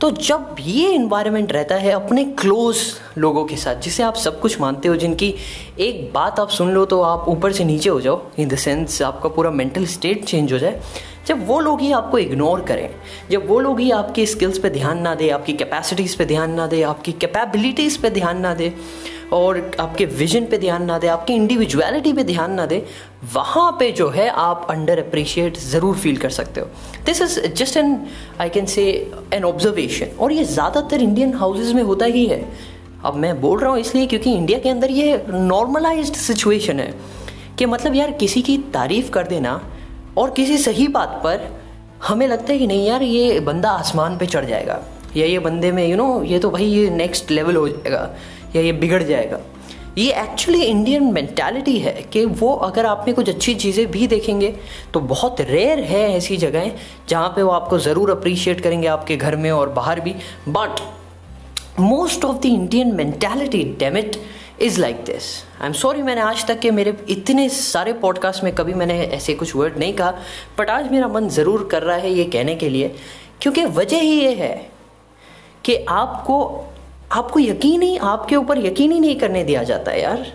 तो 0.01 0.11
जब 0.11 0.57
ये 0.61 0.89
इन्वायरमेंट 0.89 1.53
रहता 1.53 1.75
है 1.75 1.91
अपने 1.91 2.25
क्लोज 2.25 2.77
लोगों 3.19 3.45
के 3.45 3.57
साथ, 3.57 3.77
जिसे 3.77 4.03
आप 4.03 4.15
सब 4.15 4.41
कुछ 4.41 4.61
मानते 4.61 4.89
हो, 4.89 4.97
जिनकी 4.97 5.35
एक 5.79 6.13
बात 6.15 6.41
आप 6.41 6.49
सुन 6.49 6.71
लो 6.71 6.85
तो 6.85 7.01
आप 7.03 7.29
ऊपर 7.29 7.53
से 7.53 7.65
नीचे 7.65 7.91
हो 7.91 8.01
जाओ 8.01 8.21
इन 8.39 8.49
द 8.49 8.57
सेंस 8.57 9.01
आपका 9.03 9.29
पूरा 9.29 9.51
मेंटल 9.51 9.87
स्टेट 9.87 10.25
चेंज 10.25 10.53
हो 10.53 10.59
जाए। 10.59 10.81
जब 11.27 11.47
वो 11.47 11.61
लोग 11.61 11.81
ही 11.81 11.93
आपको 11.93 12.19
इग्नोर 12.19 12.61
करें, 12.61 12.91
जब 13.31 13.49
वो 13.49 13.59
लोग 13.61 13.81
ही 13.81 13.91
आपकी 13.91 14.27
स्किल्स 14.27 14.59
पे 14.59 14.71
ध्यान 14.71 14.99
ना 14.99 15.15
दे, 15.15 15.29
आपकी 15.31 15.53
कैपेसिटीज़ 15.53 16.17
पे 16.19 16.25
ध्यान 16.25 16.55
ना 16.55 16.67
दे, 16.67 16.83
आपकी 16.83 17.13
कैपेबिलिटीज़ 17.13 18.01
पे 18.03 18.11
ध्यान 18.11 18.41
ना 18.41 18.55
दे 18.55 18.73
और 19.35 19.59
आपके 19.81 20.05
विजन 20.19 20.45
पे 20.47 20.59
ध्यान 20.59 20.85
ना 20.85 20.99
दे 20.99 21.07
आपकी 21.09 21.35
इंडिविजुअलिटी 21.35 22.13
पे 22.13 22.25
ध्यान 22.25 22.53
ना 22.55 22.67
दे 22.67 22.83
वहाँ 23.35 23.71
पे 23.79 23.91
जो 23.93 24.09
है 24.11 24.29
आप 24.29 24.67
अंडर 24.71 24.99
अप्रिशिएट 24.99 25.57
ज़रूर 25.61 25.97
फील 25.97 26.17
कर 26.17 26.31
सकते 26.31 26.61
हो। 26.61 26.67
This 27.07 27.23
is 27.23 27.41
just 27.55 27.77
an 27.77 27.99
I 28.41 28.49
can 28.51 28.67
say 28.67 28.85
an 29.35 29.45
observation 29.45 30.17
और 30.21 30.33
ये 30.33 30.45
ज़्यादातर 30.45 31.03
इंडियन 31.03 31.35
हाउसेज 31.35 31.73
में 31.73 31.83
होता 31.83 32.07
ही 32.07 32.27
है। 32.27 32.43
अब 33.05 33.15
मैं 33.17 33.41
बोल 33.41 33.59
रहा 33.61 33.71
हूँ 33.71 33.79
इसलिए 33.79 34.07
क्योंकि 34.07 34.35
इंडिया 34.35 34.59
के 34.59 34.69
अंदर 34.69 34.91
ये 34.91 35.25
नॉर्मलाइज्ड 35.31 36.15
सिचुएशन 36.17 36.81
है 36.81 36.95
कि 37.59 37.67
मतलब 37.67 37.95
यार 37.95 38.11
किसी 38.21 38.43
की 38.43 38.57
तारीफ़ 38.75 39.11
कर 39.11 39.27
देना 39.27 39.61
और 40.19 40.31
किसी 40.31 40.59
सही 40.59 40.87
बात 40.89 41.21
पर 41.25 41.49
हमें 42.03 42.27
लगता 42.29 42.53
है 42.53 42.59
कि 42.59 42.67
नहीं 42.67 42.87
यार 42.87 43.03
ये 43.03 43.41
बंदा 43.41 43.71
आसमान 43.73 44.17
पे 44.19 44.27
चढ़ 44.27 44.45
जाएगा। 44.45 44.81
या 45.17 45.27
ये 45.27 45.39
बंदे 45.39 45.71
में 45.73 45.83
यू 45.83 45.91
you 45.91 45.99
नो 45.99 46.09
know, 46.09 46.25
ये 46.31 46.39
तो 46.39 46.51
भाई 46.51 46.65
ये 46.65 46.89
नेक्स्ट 46.91 47.31
लेवल 47.31 47.57
हो 47.57 47.69
जाएगा। 47.69 48.15
या 48.57 48.63
ये 48.63 48.73
बिगड़ 48.73 49.03
जाएगा। 49.03 49.41
ये 49.99 50.13
एक्चुअली 50.13 50.63
इंडियन 50.63 51.05
मैंटेलिटी 51.13 51.79
है 51.79 51.93
कि 52.13 52.25
वो 52.25 52.53
अगर 52.63 52.87
आप 52.87 53.05
में 53.07 53.15
कुछ 53.17 53.29
अच्छी 53.29 53.55
चीज़ें 53.55 53.87
भी 53.91 54.07
देखेंगे 54.07 54.55
तो 54.95 55.01
बहुत 55.01 55.41
रेयर 55.41 55.81
है 55.81 56.03
ऐसी 56.13 56.37
जगहें 56.37 56.73
जहाँ 57.09 57.29
पे 57.29 57.43
वो 57.43 57.51
आपको 57.51 57.79
ज़रूर 57.79 58.11
अप्रिशिएट 58.11 58.61
करेंगे 58.61 58.89
आपके 58.89 59.17
घर 59.17 59.37
में 59.37 59.51
और 59.51 59.69
बाहर 59.69 60.01
भी। 60.01 60.15
But 60.49 60.81
most 61.81 62.25
of 62.25 62.37
the 62.37 62.47
Indian 62.47 62.95
mentality 62.95 63.63
damn it 63.79 64.17
is 64.61 64.81
like 64.81 64.97
this 64.97 65.33
I 65.61 65.67
am 65.67 65.73
sorry 65.73 66.03
मैंने 66.03 66.21
आज 66.21 66.47
तक 66.47 66.59
के 66.61 66.71
मेरे 66.71 66.97
इतने 67.09 67.49
सारे 67.49 67.93
पॉडकास्ट 67.93 68.45
में 68.45 68.55
कभी 68.55 68.75
मैंने 68.75 69.01
ऐसे 69.03 69.35
कुछ 69.35 69.55
वर्ड 69.57 69.79
नहीं 69.79 69.93
कहा 69.93 70.11
बट 70.59 70.71
आज 70.71 70.91
मेरा 70.93 71.09
मन 71.09 71.29
ज़रूर 71.29 71.69
कर 71.73 71.83
रहा 71.83 71.97
है 71.97 72.13
ये 72.13 72.25
कहने 72.25 72.55
के 72.55 72.69
लिए, 72.69 72.95
क्योंकि 73.41 73.65
वजह 73.65 74.01
ही 74.01 74.21
ये 74.21 74.35
है 74.35 74.55
कि 75.65 75.77
आपको 75.77 76.67
आपको 77.13 77.41
यकीन 77.41 77.83
ही 77.83 77.97
आपके 77.97 78.37
ऊपर 78.37 78.59
यकीन 78.59 78.93
ही 78.93 79.01
नहीं 79.01 79.17
करने 79.17 79.45
दिया 79.45 79.63
जाता 79.63 79.91
है 79.91 80.03
यार। 80.03 80.27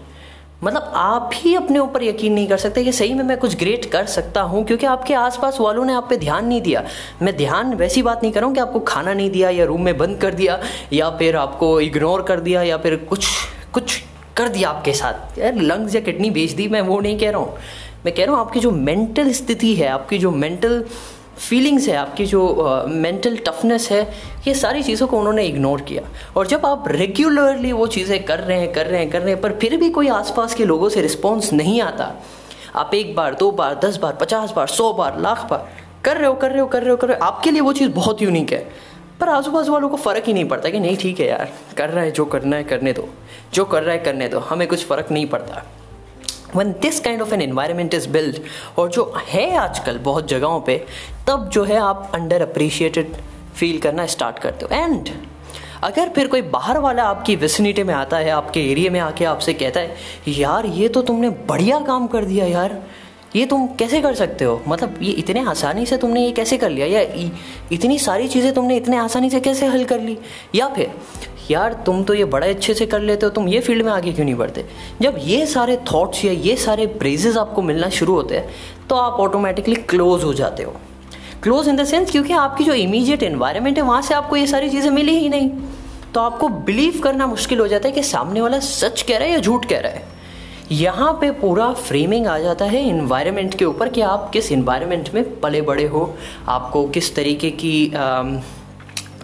मतलब 0.63 0.92
आप 0.95 1.30
ही 1.33 1.54
अपने 1.56 1.80
ऊपर 1.80 2.04
यकीन 2.04 2.33
नहीं 2.33 2.48
कर 2.48 2.57
सकते 2.57 2.83
कि 2.83 2.92
सही 2.92 3.13
में 3.13 3.24
मैं 3.24 3.38
कुछ 3.38 3.56
ग्रेट 3.57 3.86
कर 3.86 4.06
सकता 4.06 4.42
हूँ, 4.42 4.63
क्योंकि 4.66 4.86
आपके 4.86 5.13
आसपास 5.13 5.60
वालों 5.60 5.86
ने 5.86 5.94
आप 5.94 6.07
पे 6.10 6.18
ध्यान 6.18 6.45
नहीं 6.45 6.62
दिया। 6.62 6.83
मैं 7.21 7.36
ध्यान, 7.38 7.74
वैसी 7.74 8.01
बात 8.01 8.24
नहीं 8.24 8.31
कर 8.33 8.39
रहा 8.39 8.48
हूँ 8.48 8.56
कि 8.56 8.62
आपको 8.62 8.80
खाना 8.80 9.13
नहीं 9.13 9.30
दिया, 9.31 9.50
या 9.50 9.66
रूम 9.66 9.81
में 9.81 9.98
बंद 9.98 10.18
कर 10.18 10.33
दिया, 10.33 10.60
या 10.94 11.10
फिर 11.10 11.36
आपको 11.36 11.80
इग्नोर 11.81 12.21
कर 12.21 12.39
दिया, 12.39 12.63
या 12.63 12.77
फिर 12.77 12.95
कुछ 13.10 13.27
कुछ 13.74 14.01
कर 14.38 14.50
दिया 14.50 14.69
आपके 14.69 14.94
साथ। 14.94 15.39
यार 15.39 15.56
लंग्स 15.56 15.95
या 15.95 16.01
किडनी 16.01 16.30
बेच 16.30 16.51
दी, 16.51 16.68
मैं 16.68 16.81
वो 16.81 17.00
नहीं 17.00 17.19
कह 17.19 17.30
रहा 17.30 17.39
हूँ। 17.39 17.57
मैं 18.06 18.13
कह 18.16 18.25
रहा 18.25 18.36
हूँ 18.36 18.39
आपकी 18.42 18.60
जो 18.60 18.71
मेंटल 18.71 19.31
स्थिति 19.31 19.74
है, 19.75 19.88
आपकी 19.88 20.18
जो 20.18 20.31
मेंटल 20.31 20.83
फीलिंग्स 21.39 21.88
है 21.88 21.95
आपकी 21.95 22.25
जो 22.25 22.86
मेंटल 22.88 23.38
uh, 23.38 23.45
टफनेस 23.45 23.89
है 23.91 24.01
ये 24.47 24.53
सारी 24.53 24.83
चीज़ों 24.83 25.07
को 25.07 25.19
उन्होंने 25.19 25.45
इग्नोर 25.45 25.81
किया। 25.81 26.03
और 26.38 26.47
जब 26.47 26.65
आप 26.65 26.88
रेगुलरली 26.88 27.71
वो 27.71 27.88
चीज़ें 27.88 28.24
कर 28.25 28.39
रहे 28.39 28.59
हैं 28.59 28.71
कर 28.74 28.86
रहे 28.86 29.00
हैं 29.00 29.09
कर 29.09 29.21
रहे 29.21 29.33
हैं 29.33 29.41
पर 29.41 29.53
फिर 29.59 29.77
भी 29.77 29.89
कोई 29.89 30.07
आसपास 30.09 30.53
के 30.56 30.65
लोगों 30.65 30.89
से 30.89 31.01
रिस्पॉन्स 31.01 31.51
नहीं 31.53 31.81
आता 31.81 32.13
आप 32.75 32.94
एक 32.94 33.15
बार 33.15 33.36
दो 33.36 33.51
बार 33.51 33.80
दस 33.83 33.97
बार 33.97 34.18
पचास 34.21 34.53
बार 34.56 34.68
सौ 34.68 34.92
बार 34.94 35.19
लाख 35.21 35.47
बार 35.49 35.68
कर 36.06 36.18
रहे 36.18 36.28
हो 36.28 36.33
कर 36.33 36.52
रहे 36.52 36.59
हो 36.59 36.68
कर 36.68 36.81
रहे 36.81 36.92
हो 36.92 36.97
कर 36.97 37.07
रहे 37.07 37.18
हो 37.18 37.25
आपके 37.25 37.52
लिए 37.52 37.61
वो 37.61 37.73
चीज़ 37.73 37.90
बहुत 37.92 38.21
यूनिक 38.21 38.52
है। 38.54 38.68
पर 39.19 39.30
आजू 39.30 39.52
बाजू 39.52 39.71
वालों 39.71 39.90
को 39.90 39.97
फ़र्क 39.97 40.23
ही 40.28 40.33
नहीं 40.33 40.45
पड़ता 40.45 40.69
कि 40.69 40.80
नहीं 40.80 40.97
ठीक 40.97 41.19
है 41.19 41.28
यार 41.28 41.49
कर 41.78 41.90
रहा 41.90 42.04
है 42.04 42.11
जो 42.11 42.25
करना 42.25 42.56
है 42.56 42.63
करने 42.63 42.94
दो। 42.94 43.07
जो 43.54 43.66
कर 43.66 43.83
रहा 43.83 43.94
है 43.94 43.99
करने 43.99 44.28
दो 44.28 44.40
हमें 44.40 44.68
कुछ 44.68 44.85
फ़र्क 44.85 45.11
नहीं 45.11 45.25
पड़ता। 45.25 45.63
When 46.56 46.71
this 46.71 46.99
kind 46.99 47.21
of 47.21 47.33
an 47.33 47.41
environment 47.41 47.94
is 47.94 48.07
build 48.09 48.37
और 48.77 48.89
जो 48.89 49.13
है 49.27 49.56
आजकल 49.56 49.97
बहुत 49.97 50.27
जगहों 50.27 50.61
पे, 50.61 50.85
तब 51.27 51.49
जो 51.49 51.63
है 51.63 51.77
आप 51.77 52.11
अंडर 52.13 52.41
अप्रिशिएटेड 52.41 53.15
फील 53.56 53.79
करना 53.79 54.06
स्टार्ट 54.06 54.39
करते 54.39 54.65
हो। 54.65 54.83
एंड 54.83 55.09
अगर 55.83 56.09
फिर 56.09 56.27
कोई 56.27 56.41
बाहर 56.41 56.77
वाला 56.77 57.03
आपकी 57.03 57.35
विसनिटी 57.35 57.83
में 57.83 57.94
आता 57.94 58.18
है, 58.18 58.29
आपके 58.29 58.61
एरिया 58.71 58.91
में 58.91 58.99
आके 58.99 59.25
आपसे 59.25 59.53
कहता 59.53 59.79
है, 59.79 59.95
यार, 60.27 60.65
ये 60.65 60.89
तो 60.89 61.01
तुमने 61.01 61.29
बढ़िया 61.29 61.79
काम 61.79 62.07
कर 62.07 62.25
दिया 62.25 62.45
यार। 62.45 62.81
ये 63.35 63.45
तुम 63.45 63.68
कैसे 63.68 64.01
कर 64.01 64.13
सकते 64.13 64.45
हो? 64.45 64.61
मतलब 64.68 64.99
ये 65.01 65.11
इतने 65.11 65.44
आसानी 65.45 65.85
से 65.85 65.97
तुमने 65.97 66.21
ये 66.25 66.31
कैसे 66.31 66.57
कर 66.57 66.69
लिया? 66.69 66.87
या 66.87 67.01
इतनी 67.71 67.99
सारी 67.99 68.27
चीज़ें 68.27 68.53
तुमने 68.53 68.77
इतने 68.77 68.97
आसानी 68.97 69.29
से 69.29 69.39
कैसे 69.39 69.65
हल 69.65 69.85
कर 69.85 69.99
ली? 69.99 70.18
या 70.56 70.68
फिर 70.68 70.91
यार 71.51 71.73
तुम 71.85 72.03
तो 72.03 72.13
ये 72.13 72.25
बड़े 72.25 72.49
अच्छे 72.49 72.73
से 72.73 72.85
कर 72.85 73.01
लेते 73.01 73.25
हो 73.25 73.29
तुम 73.31 73.47
ये 73.47 73.59
फ़ील्ड 73.59 73.85
में 73.85 73.91
आगे 73.91 74.11
क्यों 74.13 74.25
नहीं 74.25 74.35
बढ़ते? 74.35 74.65
जब 75.01 75.15
ये 75.23 75.45
सारे 75.45 75.77
थॉट्स 75.94 76.23
या 76.25 76.31
ये 76.31 76.56
सारे 76.57 76.85
प्रेजेस 76.87 77.37
आपको 77.37 77.61
मिलना 77.61 77.89
शुरू 77.89 78.13
होते 78.13 78.37
हैं 78.37 78.49
तो 78.89 78.95
आप 78.95 79.19
ऑटोमेटिकली 79.19 79.75
क्लोज 79.75 80.23
हो 80.23 80.33
जाते 80.33 80.63
हो। 80.63 80.75
क्लोज 81.44 81.68
इन 81.68 81.75
द 81.75 81.83
सेंस 81.85 82.11
क्योंकि 82.11 82.33
आपकी 82.33 82.63
जो 82.63 82.73
इमीडिएट 82.73 83.23
एनवायरनमेंट 83.23 83.77
है 83.77 83.83
वहाँ 83.83 84.01
से 84.01 84.13
आपको 84.13 84.35
ये 84.35 84.47
सारी 84.47 84.69
चीज़ें 84.69 84.89
मिली 84.91 85.18
ही 85.18 85.29
नहीं। 85.29 85.49
तो 86.13 86.19
आपको 86.19 86.47
बिलीव 86.49 86.99
करना 87.03 87.27
मुश्किल 87.27 87.59
हो 87.59 87.68
जाता 87.68 87.87
है 87.87 87.94
कि 87.94 88.03
सामने 88.03 88.41
वाला 88.41 88.59
सच 88.59 89.01
कह 89.01 89.18
रहा 89.18 89.27
है 89.27 89.33
या 89.33 89.39
झूठ 89.39 89.65
कह 89.65 89.79
रहा 89.79 89.91
है। 89.91 90.07
यहाँ 90.71 91.11
पे 91.21 91.29
पूरा 91.31 91.71
फ्रेमिंग 91.73 92.27
आ 92.27 92.37
जाता 92.39 92.65
है 92.65 92.83
इन्वायरमेंट 92.89 93.56
के 93.56 93.65
ऊपर 93.65 93.89
कि 93.89 94.01
आप 94.01 94.29
किस 94.33 94.51
इन्वायरमेंट 94.51 95.09
में 95.13 95.39
पले 95.39 95.61
बड़े 95.61 95.85
हो 95.87 96.13
आपको 96.47 96.87
किस 96.87 97.15
तरीके 97.15 97.51
की 97.51 97.91
आ, 97.94 98.23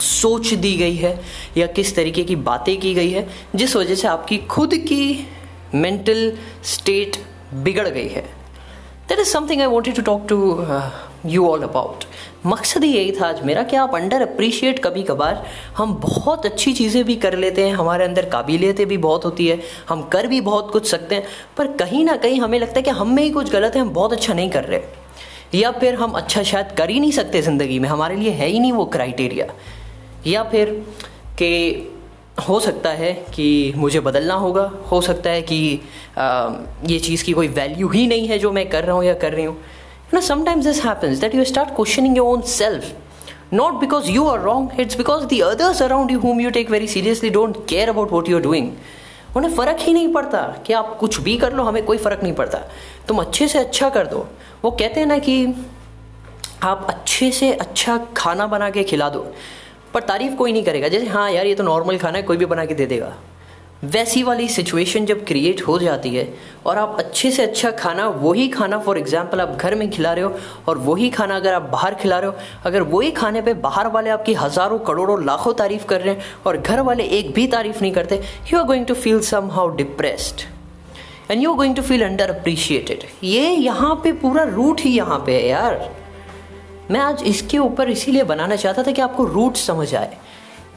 सोच 0.01 0.53
दी 0.55 0.75
गई 0.77 0.95
है 0.95 1.19
या 1.57 1.67
किस 1.67 1.95
तरीके 1.95 2.23
की 2.23 2.35
बातें 2.35 2.79
की 2.79 2.93
गई 2.93 3.09
है, 3.11 3.27
जिस 3.55 3.75
वजह 3.75 3.95
से 3.95 4.07
आपकी 4.07 4.37
खुद 4.49 4.73
की 4.87 5.27
मेंटल 5.75 6.31
स्टेट 6.65 7.17
बिगड़ 7.55 7.87
गई 7.87 8.07
है। 8.07 8.21
That 9.09 9.19
is 9.19 9.27
something 9.27 9.61
I 9.61 9.67
wanted 9.67 9.95
to 9.95 10.01
talk 10.01 10.27
to 10.29 10.65
you 11.25 11.47
all 11.47 11.61
about 11.63 12.03
मकसद 12.45 12.83
ही 12.83 12.91
यही 12.91 13.11
था 13.11 13.27
आज 13.27 13.41
मेरा 13.45 13.61
कि 13.63 13.75
आप 13.75 13.95
अंडर 13.95 14.21
अप्रिशिएट 14.21 14.79
कभी 14.79 15.03
कभार 15.03 15.45
हम 15.77 15.93
बहुत 16.01 16.45
अच्छी 16.45 16.73
चीज़ें 16.73 17.03
भी 17.05 17.15
कर 17.15 17.37
लेते 17.37 17.67
हैं, 17.67 17.73
हमारे 17.75 18.05
अंदर 18.05 18.25
काबिलियतें 18.29 18.85
भी 18.87 18.97
बहुत 18.97 19.25
होती 19.25 19.47
है, 19.47 19.59
हम 19.89 20.01
कर 20.03 20.27
भी 20.27 20.41
बहुत 20.41 20.69
कुछ 20.71 20.89
सकते 20.89 21.15
हैं, 21.15 21.25
पर 21.57 21.71
कहीं 21.75 22.03
ना 22.05 22.15
कहीं 22.17 22.39
हमें 22.39 22.59
लगता 22.59 22.73
है 22.75 22.81
कि 22.81 22.91
हम 22.91 23.13
में 23.15 23.23
ही 23.23 23.29
कुछ 23.29 23.51
गलत 23.51 23.75
है, 23.75 23.81
हम 23.81 23.89
बहुत 23.89 24.13
अच्छा 24.13 24.33
नहीं 24.33 24.49
कर 24.49 24.63
रहे। 24.63 24.81
या 25.53 25.71
फिर 25.71 25.95
हम 25.95 26.11
अच्छा 26.11 26.43
शायद 26.43 26.71
कर 26.77 26.89
ही 26.89 26.99
नहीं 26.99 27.11
सकते 27.11 27.41
ज़िंदगी 27.41 27.79
में, 27.79 27.89
हमारे 27.89 28.15
लिए 28.15 28.31
है 28.31 28.47
ही 28.47 28.59
नहीं 28.59 28.71
वो 28.71 28.85
क्राइटेरिया 28.87 29.45
या 30.27 30.43
फिर 30.43 30.69
कि 31.39 31.51
हो 32.49 32.59
सकता 32.59 32.89
है 32.89 33.11
कि 33.33 33.73
मुझे 33.75 33.99
बदलना 33.99 34.33
होगा 34.33 34.71
हो 34.91 35.01
सकता 35.01 35.29
है 35.29 35.41
कि 35.41 35.79
आ, 36.17 36.49
ये 36.85 36.99
चीज़ 36.99 37.23
की 37.23 37.33
कोई 37.33 37.47
वैल्यू 37.47 37.89
ही 37.89 38.07
नहीं 38.07 38.27
है 38.27 38.39
जो 38.39 38.51
मैं 38.51 38.69
कर 38.69 38.83
रहा 38.83 38.95
हूँ 38.95 39.03
या 39.05 39.13
कर 39.13 39.33
रही 39.33 39.45
हूँ। 39.45 39.55
ना 39.55 40.09
no 40.13 40.21
sometimes 40.21 40.65
this 40.65 40.83
happens 40.85 41.19
that 41.19 41.35
you 41.35 41.43
start 41.43 41.75
questioning 41.75 42.17
your 42.17 42.27
own 42.27 42.41
self 42.41 43.53
not 43.53 43.73
because 43.73 44.09
you 44.11 44.27
are 44.27 44.39
wrong 44.39 44.79
it's 44.79 44.97
because 44.97 45.25
the 45.25 45.39
others 45.39 45.81
around 45.81 46.11
you 46.11 46.19
whom 46.19 46.41
you 46.41 46.49
take 46.49 46.69
very 46.71 46.87
seriously 46.87 47.29
don't 47.29 47.57
care 47.69 47.89
about 47.89 48.11
what 48.11 48.29
you 48.29 48.37
are 48.37 48.43
doing 48.43 48.71
उन्हें 49.37 49.55
फ़र्क 49.55 49.77
ही 49.79 49.93
नहीं 49.93 50.13
पड़ता 50.13 50.41
कि 50.65 50.73
आप 50.73 50.95
कुछ 50.99 51.19
भी 51.21 51.37
कर 51.37 51.53
लो 51.53 51.63
हमें 51.63 51.83
कोई 51.85 51.97
फ़र्क 51.97 52.23
नहीं 52.23 52.33
पड़ता। 52.33 52.59
तुम 53.07 53.17
अच्छे 53.17 53.47
से 53.47 53.59
अच्छा 53.59 53.89
कर 53.89 54.07
दो। 54.07 54.27
वो 54.63 54.71
कहते 54.71 54.99
हैं 54.99 55.07
ना 55.07 55.17
कि 55.17 55.47
आप 56.63 56.85
अच्छे 56.89 57.31
से 57.31 57.51
अच्छा 57.53 57.97
खाना 58.17 58.47
बना 58.47 58.69
के 58.69 58.83
खिला 58.83 59.09
दो। 59.09 59.25
पर 59.95 60.01
तारीफ़ 60.03 60.35
कोई 60.35 60.51
नहीं 60.51 60.63
करेगा। 60.63 60.87
जैसे 60.87 61.05
हाँ 61.07 61.29
यार, 61.31 61.45
ये 61.45 61.55
तो 61.55 61.63
नॉर्मल 61.63 61.97
खाना 61.97 62.17
है, 62.17 62.23
कोई 62.23 62.37
भी 62.37 62.45
बना 62.45 62.65
के 62.65 62.73
दे 62.73 62.85
देगा। 62.87 63.15
वैसी 63.85 64.21
वाली 64.23 64.47
सिचुएशन 64.49 65.05
जब 65.05 65.23
क्रिएट 65.25 65.61
हो 65.61 65.77
जाती 65.79 66.09
है 66.09 66.27
और 66.65 66.77
आप 66.77 66.95
अच्छे 66.99 67.31
से 67.31 67.43
अच्छा 67.43 67.71
खाना, 67.71 68.07
वही 68.07 68.47
खाना 68.49 68.77
फॉर 68.79 68.97
एग्जांपल 68.97 69.41
आप 69.41 69.55
घर 69.55 69.75
में 69.75 69.89
खिला 69.91 70.13
रहे 70.13 70.23
हो 70.23 70.37
और 70.67 70.77
वही 70.77 71.09
खाना 71.09 71.35
अगर 71.35 71.53
आप 71.53 71.69
बाहर 71.71 71.95
खिला 71.95 72.19
रहे 72.19 72.29
हो, 72.29 72.35
अगर 72.65 72.81
वही 72.83 73.11
खाने 73.11 73.41
पे 73.41 73.53
बाहर 73.55 73.87
वाले 73.87 74.09
आपकी 74.09 74.33
हज़ारों, 74.33 74.79
करोड़ों, 74.79 75.23
लाखों 75.25 75.53
तारीफ़ 75.53 75.85
कर 75.85 76.01
रहे 76.01 76.13
हैं 76.13 76.23
और 76.45 76.57
घर 76.57 76.81
वाले 76.81 77.03
एक 77.17 77.33
भी 77.33 77.47
तारीफ़ 77.47 77.81
नहीं 77.81 77.91
करते 77.93 78.21
you 78.51 78.59
are 78.59 78.65
going 78.65 78.85
to 78.85 78.93
feel 78.95 79.19
somehow 79.51 79.75
depressed 79.75 80.41
and 81.31 81.43
you 81.43 81.51
are 81.51 81.57
going 81.57 81.75
to 81.75 81.81
feel 81.81 82.03
underappreciated 82.29 83.03
ये 83.23 83.49
यहाँ 83.49 83.93
पे 84.03 84.11
पूरा 84.23 84.43
रूट 84.49 84.81
ही 84.81 84.95
यहाँ 84.97 85.19
पे 85.25 85.35
है 85.35 85.47
यार। 85.47 85.79
मैं 86.91 86.99
आज 86.99 87.23
इसके 87.23 87.57
ऊपर 87.57 87.89
इसीलिए 87.89 88.23
बनाना 88.23 88.55
चाहता 88.55 88.83
था 88.83 88.91
कि 88.91 89.01
आपको 89.01 89.25
रूट 89.25 89.55
समझ 89.55 89.95
आए 89.95 90.17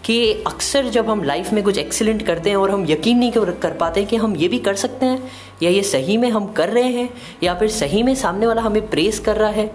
कि 0.04 0.32
अक्सर 0.46 0.86
जब 0.88 1.08
हम 1.10 1.22
लाइफ 1.24 1.52
में 1.52 1.62
कुछ 1.64 1.78
एक्सीलेंट 1.78 2.22
करते 2.22 2.50
हैं 2.50 2.56
और 2.56 2.70
हम 2.70 2.86
यकीन 2.88 3.18
नहीं 3.18 3.32
कर 3.32 3.70
पाते 3.70 4.04
कि 4.04 4.16
हम 4.16 4.36
ये 4.36 4.48
भी 4.48 4.58
कर 4.58 4.74
सकते 4.74 5.06
हैं, 5.06 5.30
या 5.62 5.70
ये 5.70 5.82
सही 5.82 6.16
में 6.16 6.28
हम 6.30 6.46
कर 6.46 6.68
रहे 6.68 6.88
हैं, 6.88 7.08
या 7.42 7.54
फिर 7.54 7.68
सही 7.68 8.02
में 8.02 8.14
सामने 8.14 8.46
वाला 8.46 8.62
हमें 8.62 8.88
प्रेस 8.90 9.18
कर 9.18 9.36
रहा 9.36 9.50
है, 9.50 9.70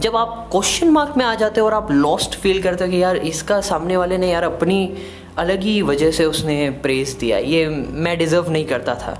जब 0.00 0.16
आप 0.16 0.48
क्वेश्चन 0.52 0.88
मार्क 0.88 1.16
में 1.16 1.24
आ 1.24 1.34
जाते 1.34 1.60
हो 1.60 1.66
और 1.66 1.74
आप 1.74 1.90
लॉस्ट 1.90 2.34
फील 2.34 2.62
करते 2.62 2.84
हो 2.84 2.90
कि 2.90 3.02
यार 3.02 3.16
इसका 3.16 3.60
सामने 3.60 3.96
वाले 3.96 4.18
ने 4.18 4.30
यार 4.30 4.42
अपनी 4.42 4.96
अलग 5.38 5.62
ही 5.62 5.80
वजह 5.82 6.10
से 6.10 6.24
उसने 6.24 6.70
प्रेस 6.82 7.16
दिया, 7.20 7.38
ये 7.38 7.68
मैं 7.68 8.18
डिज़र्व 8.18 8.50
नहीं 8.50 8.64
करता 8.64 8.94
था। 8.94 9.18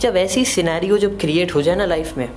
जब 0.00 0.16
ऐसी 0.16 0.44
सिनेरियो 0.44 0.98
जब 0.98 1.18
क्रिएट 1.20 1.54
हो 1.54 1.62
जाए 1.62 1.76
ना 1.76 1.84
लाइफ 1.84 2.16
में 2.18 2.28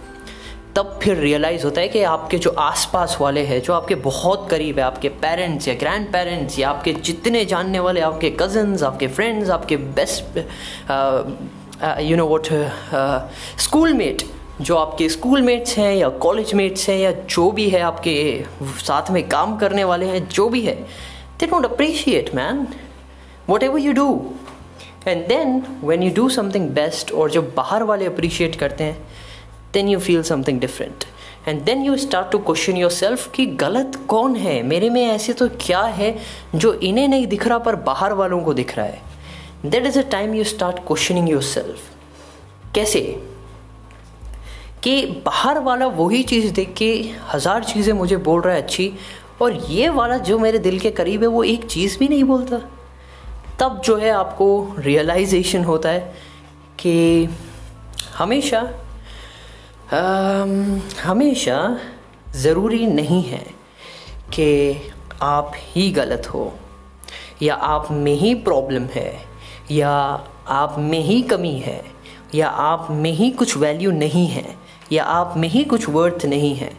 तब 0.75 0.99
फिर 1.03 1.17
रियलाइज़ 1.17 1.63
होता 1.63 1.81
है 1.81 1.87
कि 1.89 2.01
आपके 2.03 2.37
जो 2.37 2.49
आसपास 2.59 3.17
वाले 3.21 3.41
हैं, 3.45 3.61
जो 3.61 3.73
आपके 3.73 3.95
बहुत 4.03 4.47
करीब 4.49 4.77
है, 4.79 4.83
आपके 4.85 5.09
पेरेंट्स 5.21 5.67
या 5.67 5.73
ग्रैंड 5.75 6.11
पेरेंट्स 6.11 6.59
या 6.59 6.69
आपके 6.69 6.93
जितने 7.03 7.43
जानने 7.45 7.79
वाले, 7.79 8.01
आपके 8.01 8.29
कज़न्स 8.39 8.83
आपके 8.83 9.07
फ्रेंड्स 9.07 9.49
आपके 9.49 9.77
best 9.77 10.37
you 12.01 12.17
know 12.17 12.25
what 12.27 12.47
schoolmate 13.93 14.23
जो 14.61 14.75
आपके 14.77 15.07
स्कूल 15.09 15.41
मेट्स 15.41 15.77
हैं 15.77 15.93
या 15.95 16.09
कॉलेज 16.23 16.53
मेट्स 16.53 16.89
हैं 16.89 16.97
या 16.97 17.11
जो 17.11 17.49
भी 17.51 17.69
है 17.69 17.79
आपके 17.81 18.13
साथ 18.63 19.11
में 19.11 19.27
काम 19.29 19.55
करने 19.57 19.83
वाले 19.83 20.05
हैं, 20.05 20.27
जो 20.27 20.49
भी 20.49 20.61
है 20.61 20.75
they 21.39 21.45
don't 21.47 21.65
appreciate 21.65 22.33
man 22.35 22.67
whatever 23.63 23.79
you 23.79 23.93
do 23.93 24.09
and 25.07 25.27
then 25.27 25.63
when 25.83 26.03
you 26.03 26.11
do 26.15 26.29
something 26.29 26.69
best 26.69 27.11
और 27.11 27.31
जो 27.31 27.41
बाहर 27.57 27.83
वाले 27.83 28.05
अप्रिशिएट 28.05 28.55
करते 28.55 28.83
हैं 28.83 28.97
then 29.73 29.87
you 29.89 29.99
feel 29.99 30.23
something 30.23 30.59
different 30.59 31.03
and 31.47 31.61
then 31.61 31.83
you 31.85 31.97
start 31.97 32.31
to 32.31 32.39
question 32.39 32.77
yourself 32.91 33.31
कि 33.31 33.45
गलत 33.45 33.95
कौन 34.07 34.35
है? 34.35 34.61
मेरे 34.63 34.89
में 34.89 35.05
ऐसे 35.07 35.33
तो 35.33 35.47
क्या 35.61 35.81
है 35.81 36.15
जो 36.55 36.73
इन्हें 36.73 37.07
नहीं 37.07 37.27
दिख 37.27 37.47
रहा 37.47 37.57
पर 37.57 37.75
बाहर 37.75 38.13
वालों 38.13 38.39
को 38.41 38.53
दिख 38.53 38.75
रहा 38.77 38.85
है? 38.85 39.01
That 39.65 39.85
is 39.85 39.99
a 39.99 40.09
time 40.11 40.35
you 40.35 40.43
start 40.43 40.79
questioning 40.87 41.29
yourself 41.41 41.89
कैसे? 42.75 43.01
कि 44.83 45.05
बाहर 45.25 45.59
वाला 45.59 45.87
वही 45.87 46.23
चीज़ 46.23 46.51
देख 46.53 46.73
के 46.77 46.93
हज़ार 47.33 47.63
चीज़ें 47.63 47.93
मुझे 47.93 48.17
बोल 48.17 48.41
रहा 48.41 48.53
है 48.55 48.61
अच्छी, 48.61 48.91
और 49.41 49.53
ये 49.69 49.89
वाला 49.89 50.17
जो 50.17 50.37
मेरे 50.39 50.59
दिल 50.59 50.79
के 50.79 50.91
करीब 50.91 51.21
है, 51.21 51.27
वो 51.27 51.43
एक 51.43 51.65
चीज़ 51.65 51.97
भी 51.99 52.07
नहीं 52.07 52.23
बोलता। 52.23 52.57
तब 53.59 53.81
जो 53.85 53.95
है 53.97 54.09
आपको 54.09 54.75
रियलाइजेशन 54.79 55.63
होता 55.63 55.89
है 55.89 55.99
कि 56.79 57.29
हमेशा 58.17 58.61
हमेशा 59.93 61.79
ज़रूरी 62.35 62.85
नहीं 62.87 63.21
है 63.23 63.45
कि 64.33 64.75
आप 65.21 65.51
ही 65.55 65.89
गलत 65.91 66.27
हो, 66.33 66.53
या 67.41 67.55
आप 67.55 67.91
में 67.91 68.13
ही 68.13 68.33
प्रॉब्लम 68.35 68.85
है, 68.85 69.11
या 69.71 69.89
आप 70.47 70.75
में 70.79 70.99
ही 70.99 71.21
कमी 71.21 71.53
है, 71.59 71.83
या 72.35 72.47
आप 72.47 72.87
में 72.91 73.11
ही 73.11 73.29
कुछ 73.31 73.57
वैल्यू 73.57 73.91
नहीं 73.91 74.27
है, 74.27 74.45
या 74.91 75.03
आप 75.03 75.33
में 75.37 75.47
ही 75.49 75.63
कुछ 75.63 75.89
वर्थ 75.89 76.25
नहीं 76.25 76.55
है। 76.55 76.71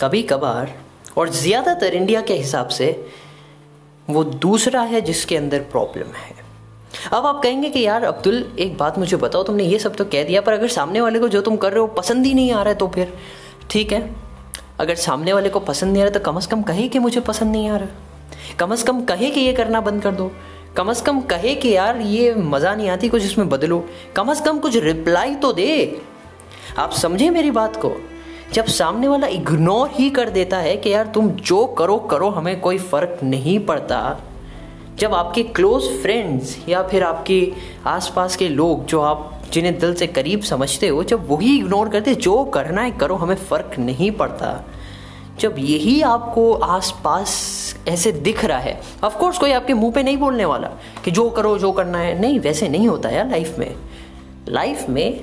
कभी 0.00 0.22
कभार 0.22 0.74
और 1.18 1.28
ज़्यादातर 1.28 1.94
इंडिया 1.94 2.20
के 2.20 2.34
हिसाब 2.34 2.68
से, 2.68 2.92
वो 4.08 4.24
दूसरा 4.24 4.82
है 4.82 5.00
जिसके 5.00 5.36
अंदर 5.36 5.60
प्रॉब्लम 5.60 6.14
है। 6.16 6.34
अब 7.12 7.26
आप 7.26 7.42
कहेंगे 7.42 7.70
कि 7.70 7.80
यार, 7.80 8.04
अब्दुल, 8.04 8.52
एक 8.58 8.78
बात 8.78 8.98
मुझे 8.98 9.16
बताओ, 9.16 9.42
तुमने 9.42 9.64
ये 9.64 9.78
सब 9.78 9.94
तो 9.96 10.04
कह 10.04 10.24
दिया, 10.24 10.40
पर 10.40 10.52
अगर 10.52 10.68
सामने 10.68 11.00
वाले 11.00 11.18
को 11.18 11.28
जो 11.28 11.40
तुम 11.40 11.56
कर 11.56 11.70
रहे 11.70 11.80
हो 11.80 11.86
पसंद 11.86 12.26
ही 12.26 12.34
नहीं 12.34 12.52
आ 12.52 12.62
रहा 12.62 12.68
है 12.68 12.74
तो 12.74 12.88
फिर, 12.88 13.12
ठीक 13.70 13.92
है? 13.92 14.16
अगर 14.80 14.94
सामने 14.94 15.32
वाले 15.32 15.48
को 15.48 15.60
पसंद 15.60 15.92
नहीं 15.92 16.02
आ 16.02 16.06
रहा 16.06 16.18
तो 16.18 16.20
कम 16.20 16.36
अज़ 16.36 16.48
कम 16.48 16.62
कहे 16.62 16.88
कि 16.88 16.98
मुझे 16.98 17.20
पसंद 17.20 17.52
नहीं 17.52 17.68
आ 17.68 17.76
रहा। 17.76 17.88
कम 18.58 18.72
अज़ 18.72 18.84
कम 18.84 19.04
कहे 19.04 19.30
कि 19.30 19.40
ये 19.40 19.52
करना 19.52 19.80
बंद 19.80 20.02
कर 20.02 20.10
दो। 20.10 20.32
कम 20.76 20.90
अज़ 20.90 21.02
कम 21.02 21.20
कहे 21.20 21.54
कि 21.54 21.68
यार, 21.68 21.96
ये 21.96 22.34
मज़ा 22.34 22.74
नहीं 22.74 22.88
आती 22.88 23.08
कुछ 23.08 23.24
इसमें 23.24 23.48
बदलो। 23.48 23.84
कम 24.16 24.28
अज़ 24.28 24.42
कम 24.42 24.58
कुछ 24.58 24.76
रिप्लाई 24.76 25.34
तो 25.34 25.52
दे। 25.52 26.00
आप 26.78 26.92
समझे 26.92 27.30
मेरी 27.30 27.50
बात 27.50 27.76
को? 27.76 27.92
जब 28.52 28.64
सामने 28.64 29.08
वाला 29.08 29.26
इग्नोर 29.26 29.90
ही 29.92 30.10
कर 30.10 30.30
देता 30.30 30.58
है 30.58 30.76
कि 30.76 30.90
यार, 30.90 31.06
तुम 31.06 31.28
जो 31.30 31.66
करो 31.66 31.96
करो, 31.96 32.28
हमें 32.28 32.60
कोई 32.60 32.78
फ़र्क 32.78 33.18
नहीं 33.22 33.58
पड़ता। 33.58 34.20
जब 34.98 35.14
आपके 35.14 35.42
क्लोज 35.42 35.84
फ्रेंड्स 36.02 36.56
या 36.68 36.82
फिर 36.82 37.02
आपके 37.02 37.52
आसपास 37.86 38.36
के 38.36 38.48
लोग 38.48 38.84
जो 38.86 39.00
आप, 39.00 39.42
जिन्हें 39.52 39.78
दिल 39.78 39.94
से 39.94 40.06
करीब 40.06 40.40
समझते 40.40 40.88
हो, 40.88 41.04
जब 41.04 41.30
वही 41.30 41.58
इग्नोर 41.58 41.88
करते, 41.88 42.14
जो 42.14 42.44
करना 42.44 42.82
है 42.82 42.90
करो, 42.90 43.14
हमें 43.14 43.34
फ़र्क 43.34 43.78
नहीं 43.78 44.10
पड़ता। 44.10 44.64
जब 45.40 45.54
यही 45.58 46.02
आपको 46.02 46.52
आसपास 46.52 47.30
ऐसे 47.88 48.12
दिख 48.12 48.44
रहा 48.44 48.58
है 48.58 48.80
ऑफ़ 49.04 49.16
कोर्स 49.18 49.38
कोई 49.38 49.52
आपके 49.52 49.74
मुँह 49.74 49.92
पे 49.92 50.02
नहीं 50.02 50.16
बोलने 50.16 50.44
वाला 50.44 50.68
कि 51.04 51.10
जो 51.10 51.30
करो, 51.30 51.58
जो 51.58 51.72
करना 51.72 51.98
है। 51.98 52.20
नहीं, 52.20 52.40
वैसे 52.40 52.68
नहीं 52.68 52.88
होता 52.88 53.08
यार 53.08 53.30
लाइफ 53.30 53.58
में। 53.58 53.74
लाइफ 54.48 54.88
में 54.88 55.20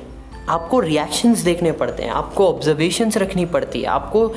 आपको 0.50 0.80
रिएक्शंस 0.80 1.40
देखने 1.40 1.72
पड़ते 1.72 2.04
हैं, 2.04 2.10
आपको 2.10 2.48
ऑब्जर्वेशंस 2.48 3.18
रखनी 3.18 3.46
पड़ती 3.46 3.82
है, 3.82 3.86
आपको 3.86 4.34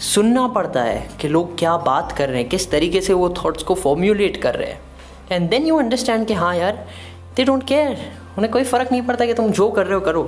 सुनना 0.00 0.46
पड़ता 0.48 0.82
है 0.82 1.08
कि 1.20 1.28
लोग 1.28 1.58
क्या 1.58 1.76
बात 1.76 2.12
कर 2.12 2.28
रहे 2.28 2.40
हैं, 2.40 2.48
किस 2.48 2.70
तरीके 2.70 3.00
से 3.00 3.12
वो 3.12 3.34
थॉट्स 3.44 3.62
को 3.62 3.74
फॉर्म्यूलेट 3.74 4.36
कर 4.36 4.54
रहे 4.54 4.70
हैं। 4.70 4.80
एंड 5.32 5.50
देन 5.50 5.66
यू 5.66 5.76
अंडरस्टैंड 5.76 6.26
कि 6.26 6.34
हाँ 6.34 6.56
यार 6.56 6.86
दे 7.36 7.44
डोंट 7.44 7.66
केयर 7.66 8.12
उन्हें 8.36 8.52
कोई 8.52 8.64
फ़र्क 8.64 8.92
नहीं 8.92 9.02
पड़ता 9.02 9.26
कि 9.26 9.34
तुम 9.34 9.50
जो 9.52 9.68
कर 9.68 9.86
रहे 9.86 9.94
हो, 9.94 10.00
करो। 10.00 10.22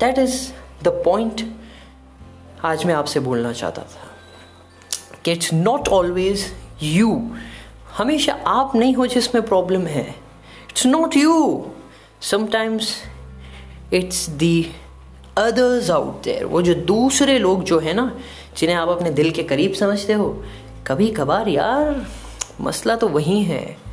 दैट 0.00 0.18
इज़ 0.18 0.52
द 0.82 0.88
पॉइंट 0.88 1.42
आज 2.64 2.84
मैं 2.84 2.94
आपसे 2.94 3.20
बोलना 3.20 3.52
चाहता 3.52 3.82
था। 3.82 4.06
कि 5.24 5.32
इट्स 5.32 5.52
नॉट 5.52 5.88
ऑलवेज 5.88 6.46
यू 6.82 7.30
हमेशा 7.98 8.32
आप 8.46 8.76
नहीं 8.76 8.94
हो 8.94 9.06
जिसमें 9.06 9.46
प्रॉब्लम 9.46 9.86
है। 9.86 10.06
It's 10.70 10.86
not 10.86 11.16
you 11.16 11.66
sometimes 12.20 12.94
it's 13.92 14.28
the 14.30 14.70
others 15.38 15.90
out 15.90 16.22
there 16.22 16.44
वो 16.44 16.62
जो 16.62 16.74
दूसरे 16.74 17.38
लोग 17.38 17.64
जो 17.64 17.78
है 17.78 17.92
ना 17.92 18.18
जिन्हें 18.58 18.76
आप 18.76 18.88
अपने 18.88 19.10
दिल 19.10 19.30
के 19.30 19.42
करीब 19.42 19.72
समझते 19.72 20.12
हो। 20.12 20.44
कभी 20.86 21.08
कभार 21.08 21.48
यार, 21.48 22.06
मसला 22.60 22.96
तो 22.96 23.08
वही 23.08 23.42
है। 23.42 23.90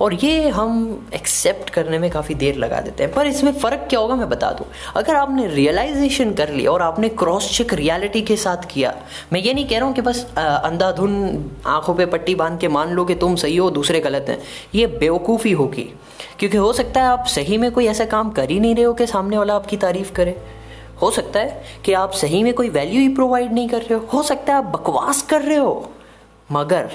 और 0.00 0.14
ये 0.14 0.48
हम 0.48 1.06
एक्सेप्ट 1.14 1.70
करने 1.70 1.98
में 1.98 2.10
काफ़ी 2.10 2.34
देर 2.34 2.56
लगा 2.56 2.80
देते 2.80 3.04
हैं। 3.04 3.12
पर 3.12 3.26
इसमें 3.26 3.52
फ़र्क 3.52 3.86
क्या 3.90 4.00
होगा 4.00 4.14
मैं 4.14 4.28
बता 4.28 4.50
दूँ। 4.50 4.66
अगर 4.96 5.14
आपने 5.14 5.46
रियलाइजेशन 5.46 6.32
कर 6.34 6.48
लिया 6.50 6.70
और 6.70 6.82
आपने 6.82 7.08
क्रॉस 7.08 7.58
चेक 7.58 7.74
रियलिटी 7.74 8.22
के 8.22 8.36
साथ 8.36 8.56
किया, 8.56 8.94
मैं 9.32 9.40
ये 9.40 9.54
नहीं 9.54 9.68
कह 9.68 9.78
रहा 9.78 9.86
हूँ 9.86 9.94
कि 9.94 10.00
बस 10.00 10.34
अंधाधुन 10.38 11.44
आँखों 11.66 11.94
पे 11.94 12.06
पट्टी 12.06 12.34
बाँध 12.34 12.60
के 12.60 12.68
मान 12.68 12.90
लो 12.90 13.04
कि 13.04 13.14
तुम 13.14 13.36
सही 13.36 13.56
हो, 13.56 13.70
दूसरे 13.70 14.00
गलत 14.00 14.26
हैं। 14.28 14.42
ये 14.74 14.86
बेवकूफ़ी 14.86 15.52
होगी। 15.52 15.94
क्योंकि 16.38 16.56
हो 16.56 16.72
सकता 16.72 17.00
है 17.00 17.06
आप 17.06 17.24
सही 17.26 17.58
में 17.58 17.72
कोई 17.72 17.86
ऐसा 17.86 18.04
काम 18.04 18.30
कर 18.30 18.50
ही 18.50 18.60
नहीं 18.60 18.74
रहे 18.74 18.84
हो 18.84 18.94
कि 18.94 19.06
सामने 19.06 19.38
वाला 19.38 19.54
आपकी 19.54 19.76
तारीफ़ 19.76 20.12
करे। 20.12 20.55
हो 21.02 21.10
सकता 21.10 21.40
है 21.40 21.62
कि 21.84 21.92
आप 21.92 22.12
सही 22.12 22.42
में 22.42 22.54
कोई 22.54 22.68
वैल्यू 22.68 23.00
ही 23.00 23.08
प्रोवाइड 23.08 23.52
नहीं 23.52 23.68
कर 23.68 23.82
रहे 23.82 23.94
हो। 23.94 24.06
हो 24.06 24.22
सकता 24.22 24.52
है 24.52 24.58
आप 24.58 24.64
बकवास 24.64 25.22
कर 25.22 25.42
रहे 25.42 25.56
हो। 25.56 25.90
मगर 26.52 26.90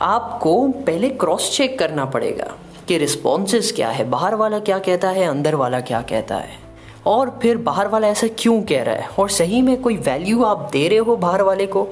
आपको 0.00 0.68
पहले 0.68 1.08
क्रॉस 1.08 1.56
चेक 1.56 1.78
करना 1.78 2.04
पड़ेगा 2.04 2.52
कि 2.88 2.98
रिस्पॉन्सेस 2.98 3.72
क्या 3.72 3.88
है। 3.88 4.08
बाहर 4.10 4.34
वाला 4.34 4.58
क्या 4.58 4.78
कहता 4.78 5.10
है, 5.10 5.24
अंदर 5.24 5.54
वाला 5.54 5.80
क्या 5.80 6.00
कहता 6.02 6.36
है। 6.36 6.58
और 7.06 7.38
फिर 7.42 7.56
बाहर 7.56 7.88
वाला 7.88 8.08
ऐसा 8.08 8.26
क्यों 8.38 8.62
कह 8.62 8.82
रहा 8.82 8.94
है? 8.94 9.08
और 9.18 9.28
सही 9.28 9.62
में 9.62 9.80
कोई 9.82 9.96
वैल्यू 9.96 10.44
आप 10.44 10.68
दे 10.72 10.88
रहे 10.88 10.98
हो 10.98 11.16
बाहर 11.16 11.42
वाले 11.42 11.66
को 11.66 11.88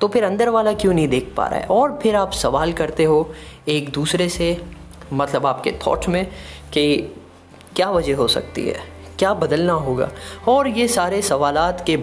तो 0.00 0.08
फिर 0.08 0.24
अंदर 0.24 0.48
वाला 0.48 0.72
क्यों 0.72 0.92
नहीं 0.94 1.08
देख 1.08 1.32
पा 1.36 1.46
रहा 1.46 1.60
है? 1.60 1.66
और 1.66 1.98
फिर 2.02 2.16
आप 2.16 2.32
सवाल 2.32 2.72
करते 2.72 3.04
हो 3.04 3.30
एक 3.68 3.90
दूसरे 3.90 4.28
से 4.28 4.62
मतलब 5.12 5.46
आपके 5.46 5.72
थॉट 5.86 6.06
में 6.06 6.26
कि 6.72 6.96
क्या 7.76 7.90
वजह 7.90 8.16
हो 8.16 8.28
सकती 8.28 8.68
है? 8.68 8.97
क्या 9.18 9.34
बदलना 9.34 9.72
होगा? 9.72 10.10
और 10.48 10.68
ये 10.68 10.88
सारे 10.88 11.22
सवालात 11.22 11.84
के 11.86 11.96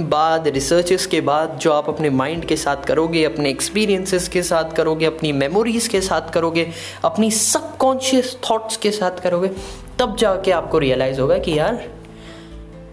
बाद 0.00 0.48
रिसर्चेस 0.48 1.06
के 1.06 1.20
बाद, 1.20 1.58
जो 1.62 1.72
आप 1.72 1.88
अपने 1.88 2.10
माइंड 2.10 2.44
के 2.44 2.56
साथ 2.56 2.84
करोगे, 2.84 3.24
अपने 3.24 3.50
एक्सपीरियंसेस 3.50 4.28
के 4.28 4.42
साथ 4.42 4.72
करोगे, 4.72 5.06
अपनी 5.06 5.32
मेमोरीज 5.32 5.88
के 5.88 6.00
साथ 6.00 6.30
करोगे, 6.30 6.66
अपनी 7.04 7.30
सबकॉन्शियस 7.30 8.36
थॉट्स 8.50 8.76
के 8.76 8.90
साथ 8.90 9.22
करोगे, 9.22 9.50
तब 9.98 10.16
जाके 10.16 10.50
आपको 10.50 10.78
रियलाइज़ 10.78 11.20
होगा 11.20 11.38
कि 11.38 11.58
यार 11.58 11.84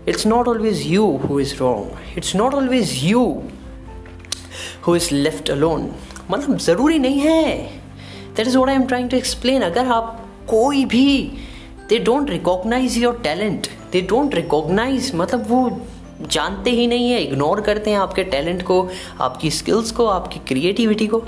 it's 0.09 0.25
not 0.27 0.47
always 0.47 0.81
you 0.87 1.05
who 1.17 1.39
is 1.39 1.55
wrong 1.55 2.17
it's 2.17 2.35
not 2.35 2.53
always 2.53 2.99
you 3.03 3.43
who 4.87 4.95
is 4.95 5.13
left 5.13 5.49
alone 5.49 5.89
मतलब 6.31 6.57
ज़रूरी 6.57 6.99
नहीं 6.99 7.19
है। 7.19 7.57
That 8.35 8.47
is 8.47 8.57
what 8.57 8.69
I 8.69 8.75
am 8.75 8.85
trying 8.85 9.09
to 9.09 9.17
explain 9.17 9.61
अगर 9.61 9.87
आप 9.87 10.19
कोई 10.49 10.85
भी 10.85 11.07
they 11.93 11.97
don't 11.99 12.29
recognise 12.29 12.97
your 12.97 13.19
talent 13.23 13.67
they 13.91 14.01
don't 14.01 14.35
recognise 14.35 15.11
मतलब 15.15 15.45
वो 15.47 15.81
जानते 16.21 16.69
ही 16.69 16.87
नहीं 16.87 17.11
है 17.11 17.21
इग्नोर 17.23 17.61
करते 17.61 17.91
हैं 17.91 17.97
आपके 17.97 18.23
टैलेंट 18.23 18.63
को, 18.63 18.89
आपकी 19.21 19.51
स्किल्स 19.51 19.91
को, 19.91 20.05
आपकी 20.05 20.39
क्रिएटिविटी 20.39 21.07
को। 21.07 21.19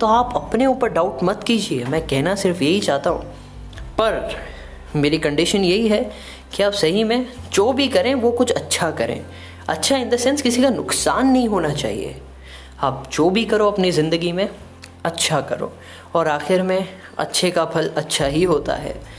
तो 0.00 0.06
आप 0.06 0.32
अपने 0.36 0.66
ऊपर 0.66 0.88
डाउट 0.88 1.22
मत 1.22 1.44
कीजिए। 1.46 1.84
मैं 1.84 2.06
कहना 2.06 2.34
सिर्फ़ 2.34 2.62
यही 2.62 2.80
चाहता 2.80 3.10
हूँ। 3.10 3.22
पर 3.98 4.36
मेरी 4.96 5.18
कंडीशन 5.18 5.64
यही 5.64 5.88
है 5.88 6.12
कि 6.54 6.62
आप 6.62 6.72
सही 6.72 7.04
में 7.04 7.26
जो 7.52 7.72
भी 7.72 7.88
करें, 7.88 8.14
वो 8.14 8.30
कुछ 8.30 8.50
अच्छा 8.50 8.90
करें। 8.90 9.24
अच्छा 9.68 9.96
इन 9.96 10.08
द 10.08 10.16
सेंस 10.16 10.42
किसी 10.42 10.62
का 10.62 10.70
नुकसान 10.70 11.26
नहीं 11.26 11.48
होना 11.48 11.72
चाहिए। 11.74 12.16
आप 12.80 13.08
जो 13.12 13.30
भी 13.30 13.44
करो 13.44 13.70
अपनी 13.70 13.90
ज़िंदगी 13.90 14.32
में 14.32 14.48
अच्छा 15.04 15.40
करो। 15.40 15.72
और 16.14 16.28
आखिर 16.28 16.62
में 16.62 16.88
अच्छे 17.18 17.50
का 17.50 17.64
फल 17.64 17.88
अच्छा 17.88 18.26
ही 18.26 18.42
होता 18.42 18.74
है। 18.74 19.17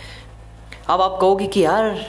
अब 0.90 1.02
आप 1.02 1.18
कहोगे 1.22 1.48
कि 1.48 1.64
यार, 1.64 2.06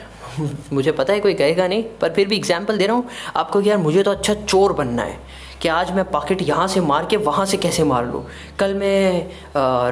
मुझे 0.73 0.93
पता 0.93 1.13
है 1.13 1.21
कोई 1.21 1.35
कहेगा 1.35 1.67
नहीं, 1.67 1.83
पर 2.01 2.13
फिर 2.15 2.29
भी 2.29 2.37
एग्ज़ाम्पल 2.37 2.79
दे 2.79 2.87
रहा 2.87 2.97
हूँ। 2.97 3.09
आपको 3.37 3.61
कि 3.63 3.69
यार, 3.71 3.79
मुझे 3.79 4.03
तो 4.03 4.11
अच्छा 4.11 4.35
चोर 4.35 4.73
बनना 4.73 5.03
है। 5.03 5.19
कि 5.63 5.69
आज 5.69 5.91
मैं 5.93 6.05
पॉकेट 6.05 6.43
यहाँ 6.43 6.67
से 6.69 6.81
मार 6.81 7.07
के 7.07 7.17
वहाँ 7.17 7.45
से 7.47 7.57
कैसे 7.57 7.85
मार 7.85 8.07
लूँ? 8.07 8.25
कल 8.59 8.75
मैं 8.75 9.27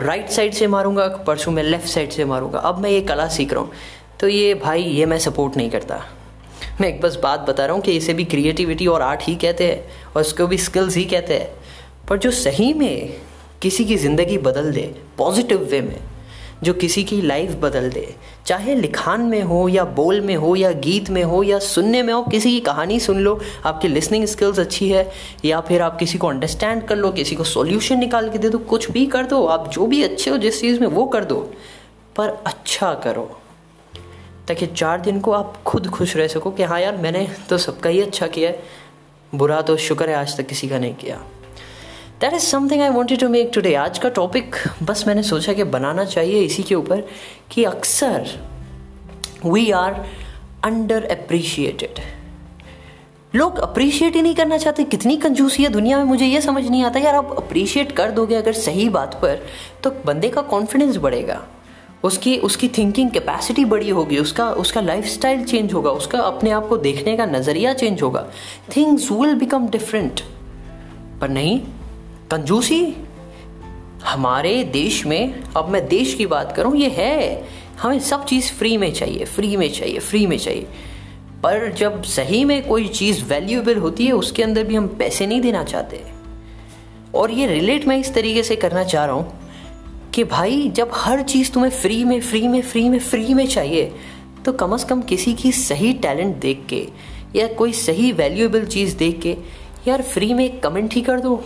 राइट 0.00 0.28
साइड 0.30 0.52
से 0.52 0.66
मारूँगा, 0.66 1.06
परसों 1.26 1.52
मैं 1.52 1.62
लेफ़्ट 1.62 1.88
साइड 1.88 2.10
से 2.10 2.24
मारूँगा। 2.24 2.58
अब 2.58 2.78
मैं 2.78 2.90
ये 2.90 3.00
कला 3.00 3.28
सीख 3.28 3.52
रहा 3.52 3.62
हूँ। 3.62 3.72
तो 4.20 4.28
ये 4.28 4.54
भाई, 4.54 4.82
ये 4.82 5.06
मैं 5.06 5.18
सपोर्ट 5.18 5.56
नहीं 5.56 5.70
करता। 5.70 6.02
मैं 6.80 6.88
एक 6.88 7.00
बस 7.00 7.18
बात 7.22 7.40
बता 7.40 7.66
रहा 7.66 7.74
हूँ 7.74 7.82
कि 7.82 7.92
इसे 7.92 8.14
भी 8.14 8.24
क्रिएटिविटी 8.24 8.86
और 8.86 9.02
आर्ट 9.02 9.22
ही 9.22 9.34
कहते 9.36 9.66
हैं, 9.66 9.84
और 10.16 10.22
इसको 10.22 10.46
भी 10.46 10.58
स्किल्स 10.58 10.96
ही 10.96 11.04
कहते 11.04 11.34
हैं। 11.34 11.50
पर 12.08 12.18
जो 12.18 12.30
सही 12.30 12.72
में 12.74 13.14
किसी 13.62 13.84
की 13.84 13.96
ज़िंदगी 13.96 14.38
बदल 14.38 14.72
दे 14.72 14.94
पॉजिटिव 15.18 15.68
वे 15.70 15.80
में 15.80 15.96
जो 16.64 16.72
किसी 16.72 17.04
की 17.04 17.22
लाइफ 17.22 17.50
बदल 17.50 17.90
दे, 17.90 18.14
चाहे 18.46 18.74
लिखान 18.74 19.20
में 19.20 19.42
हो 19.42 19.68
या 19.68 19.84
बोल 19.84 20.20
में 20.20 20.36
हो 20.36 20.56
या 20.56 20.72
गीत 20.72 21.10
में 21.10 21.24
हो 21.24 21.42
या 21.42 21.58
सुनने 21.58 22.02
में 22.02 22.12
हो, 22.14 22.22
किसी 22.22 22.50
की 22.50 22.60
कहानी 22.60 23.00
सुन 23.00 23.18
लो, 23.18 23.40
आपकी 23.64 23.88
लिसनिंग 23.88 24.24
स्किल्स 24.24 24.58
अच्छी 24.58 24.88
है, 24.88 25.12
या 25.44 25.60
फिर 25.60 25.82
आप 25.82 25.98
किसी 25.98 26.18
को 26.18 26.26
अंडरस्टैंड 26.26 26.82
कर 26.82 26.96
लो, 26.96 27.10
किसी 27.10 27.36
को 27.36 27.44
सॉल्यूशन 27.44 27.98
निकाल 27.98 28.30
के 28.30 28.38
दे 28.38 28.48
दो, 28.48 28.58
कुछ 28.58 28.90
भी 28.90 29.06
कर 29.06 29.26
दो, 29.26 29.46
आप 29.46 29.70
जो 29.70 29.86
भी 29.86 30.02
अच्छे 30.02 30.30
हो, 30.30 30.38
जिस 30.38 30.60
चीज़ 30.60 30.80
में 30.80 30.86
वो 30.86 31.06
कर 31.06 31.24
दो, 31.24 31.54
पर 32.16 32.28
अच्छा 32.46 32.94
करो। 32.94 33.40
ताकि 34.48 34.66
चार 34.66 35.00
दिन 35.00 35.20
को 35.20 35.32
आप 35.32 35.62
खुद 35.62 35.86
खुश 35.86 36.16
रह 36.16 36.26
सको 36.26 36.50
कि 36.50 36.62
हाँ 36.62 36.80
यार, 36.80 36.96
मैंने 36.96 37.28
तो 37.48 37.58
सबका 37.58 37.90
ही 37.90 38.00
अच्छा 38.00 38.26
किया 38.26 38.50
है, 38.50 38.62
बुरा 39.34 39.62
तो 39.62 39.76
शुक्र 39.76 40.08
है, 40.08 40.16
आज 40.16 40.36
तक 40.36 40.46
किसी 40.46 40.68
का 40.68 40.78
नहीं 40.78 40.94
किया। 40.94 41.22
That 42.20 42.34
is 42.34 42.42
something 42.42 42.80
I 42.82 42.88
wanted 42.88 43.20
to 43.20 43.28
make 43.28 43.50
today 43.54 43.74
आज 43.74 43.98
का 43.98 44.08
टॉपिक 44.08 44.56
बस 44.82 45.04
मैंने 45.06 45.22
सोचा 45.22 45.52
कि 45.52 45.64
बनाना 45.64 46.04
चाहिए 46.04 46.40
इसी 46.42 46.62
के 46.62 46.74
ऊपर 46.74 47.02
कि 47.50 47.64
अक्सर 47.64 48.26
वी 49.46 49.70
आर 49.70 50.04
अंडर 50.64 51.04
अप्रिशिएटेड 51.04 52.00
लोग 53.34 53.58
अप्रिशिएट 53.58 54.16
ही 54.16 54.22
नहीं 54.22 54.34
करना 54.34 54.58
चाहते। 54.58 54.84
कितनी 54.84 55.16
कंजूसी 55.16 55.62
है 55.62 55.68
दुनिया 55.68 55.98
में, 55.98 56.04
मुझे 56.04 56.26
ये 56.26 56.40
समझ 56.40 56.64
नहीं 56.66 56.82
आता। 56.84 57.00
यार, 57.00 57.14
आप 57.14 57.34
अप्रिशिएट 57.38 57.92
कर 57.92 58.10
दोगे 58.10 58.34
अगर 58.34 58.52
सही 58.52 58.88
बात 58.88 59.14
पर 59.14 59.46
तो 59.84 59.90
बंदे 60.06 60.28
का 60.28 60.42
कॉन्फिडेंस 60.42 60.96
बढ़ेगा। 60.96 61.40
उसकी 62.02 62.36
उसकी 62.38 62.68
थिंकिंग 62.68 63.10
कैपेसिटी 63.10 63.64
बड़ी 63.64 63.90
होगी। 63.90 64.18
उसका 64.18 64.50
उसका 64.52 64.80
लाइफ 64.80 65.06
स्टाइल 65.06 65.44
चेंज 65.44 65.74
होगा। 65.74 65.90
उसका 65.90 66.18
अपने 66.18 66.50
आप 66.50 66.68
को 66.68 66.76
देखने 66.76 67.16
का 67.16 67.26
नज़रिया 67.26 67.74
चेंज 67.74 68.02
होगा। 68.02 68.26
थिंग्स 68.76 69.10
विल 69.12 69.34
बिकम 69.34 69.68
डिफरेंट 69.68 70.20
पर 71.20 71.28
नहीं 71.28 71.60
कंजूसी, 72.30 72.82
हमारे 74.04 74.62
देश 74.64 75.04
में, 75.06 75.42
अब 75.56 75.68
मैं 75.68 75.86
देश 75.88 76.12
की 76.14 76.26
बात 76.26 76.52
करूँ, 76.56 76.74
ये 76.76 76.88
है। 76.88 77.48
हमें 77.80 77.98
सब 78.00 78.24
चीज़ 78.24 78.52
फ्री 78.52 78.76
में 78.76 78.92
चाहिए 78.92 79.24
फ्री 79.24 79.56
में 79.56 79.68
चाहिए 79.72 79.98
फ्री 79.98 80.26
में 80.26 80.36
चाहिए। 80.38 80.66
पर 81.42 81.72
जब 81.72 82.02
सही 82.02 82.44
में 82.44 82.66
कोई 82.68 82.88
चीज़ 82.88 83.24
वैल्यूएबल 83.24 83.76
होती 83.76 84.06
है, 84.06 84.12
उसके 84.12 84.42
अंदर 84.42 84.64
भी 84.64 84.74
हम 84.74 84.86
पैसे 84.98 85.26
नहीं 85.26 85.40
देना 85.40 85.64
चाहते। 85.64 86.02
और 87.14 87.30
ये 87.30 87.46
रिलेट 87.46 87.86
मैं 87.88 87.98
इस 87.98 88.14
तरीके 88.14 88.42
से 88.42 88.56
करना 88.56 88.84
चाह 88.84 89.04
रहा 89.04 89.14
हूँ 89.14 90.10
कि 90.14 90.24
भाई, 90.24 90.68
जब 90.68 90.90
हर 90.94 91.22
चीज़ 91.22 91.52
तुम्हें 91.52 91.70
फ्री 91.70 92.02
में 92.04 92.20
फ्री 92.20 92.46
में 92.48 92.60
फ्री 92.62 92.88
में 92.88 92.98
फ्री 92.98 93.34
में 93.34 93.46
चाहिए 93.46 93.92
तो 94.44 94.52
कम 94.52 94.72
अज़ 94.72 94.86
कम 94.86 95.02
किसी 95.02 95.32
की 95.34 95.52
सही 95.52 95.92
टैलेंट 95.92 96.36
देख 96.36 96.64
के, 96.68 96.86
या 97.36 97.46
कोई 97.48 97.72
सही 97.74 98.12
वैल्यूएबल 98.12 98.66
चीज़ 98.66 98.96
देख 98.96 99.20
के, 99.20 99.36
यार 99.88 100.02
फ्री 100.02 100.34
में 100.34 100.58
कमेंट 100.60 100.94
ही 100.94 101.00
कर 101.00 101.20
दो। 101.20 101.42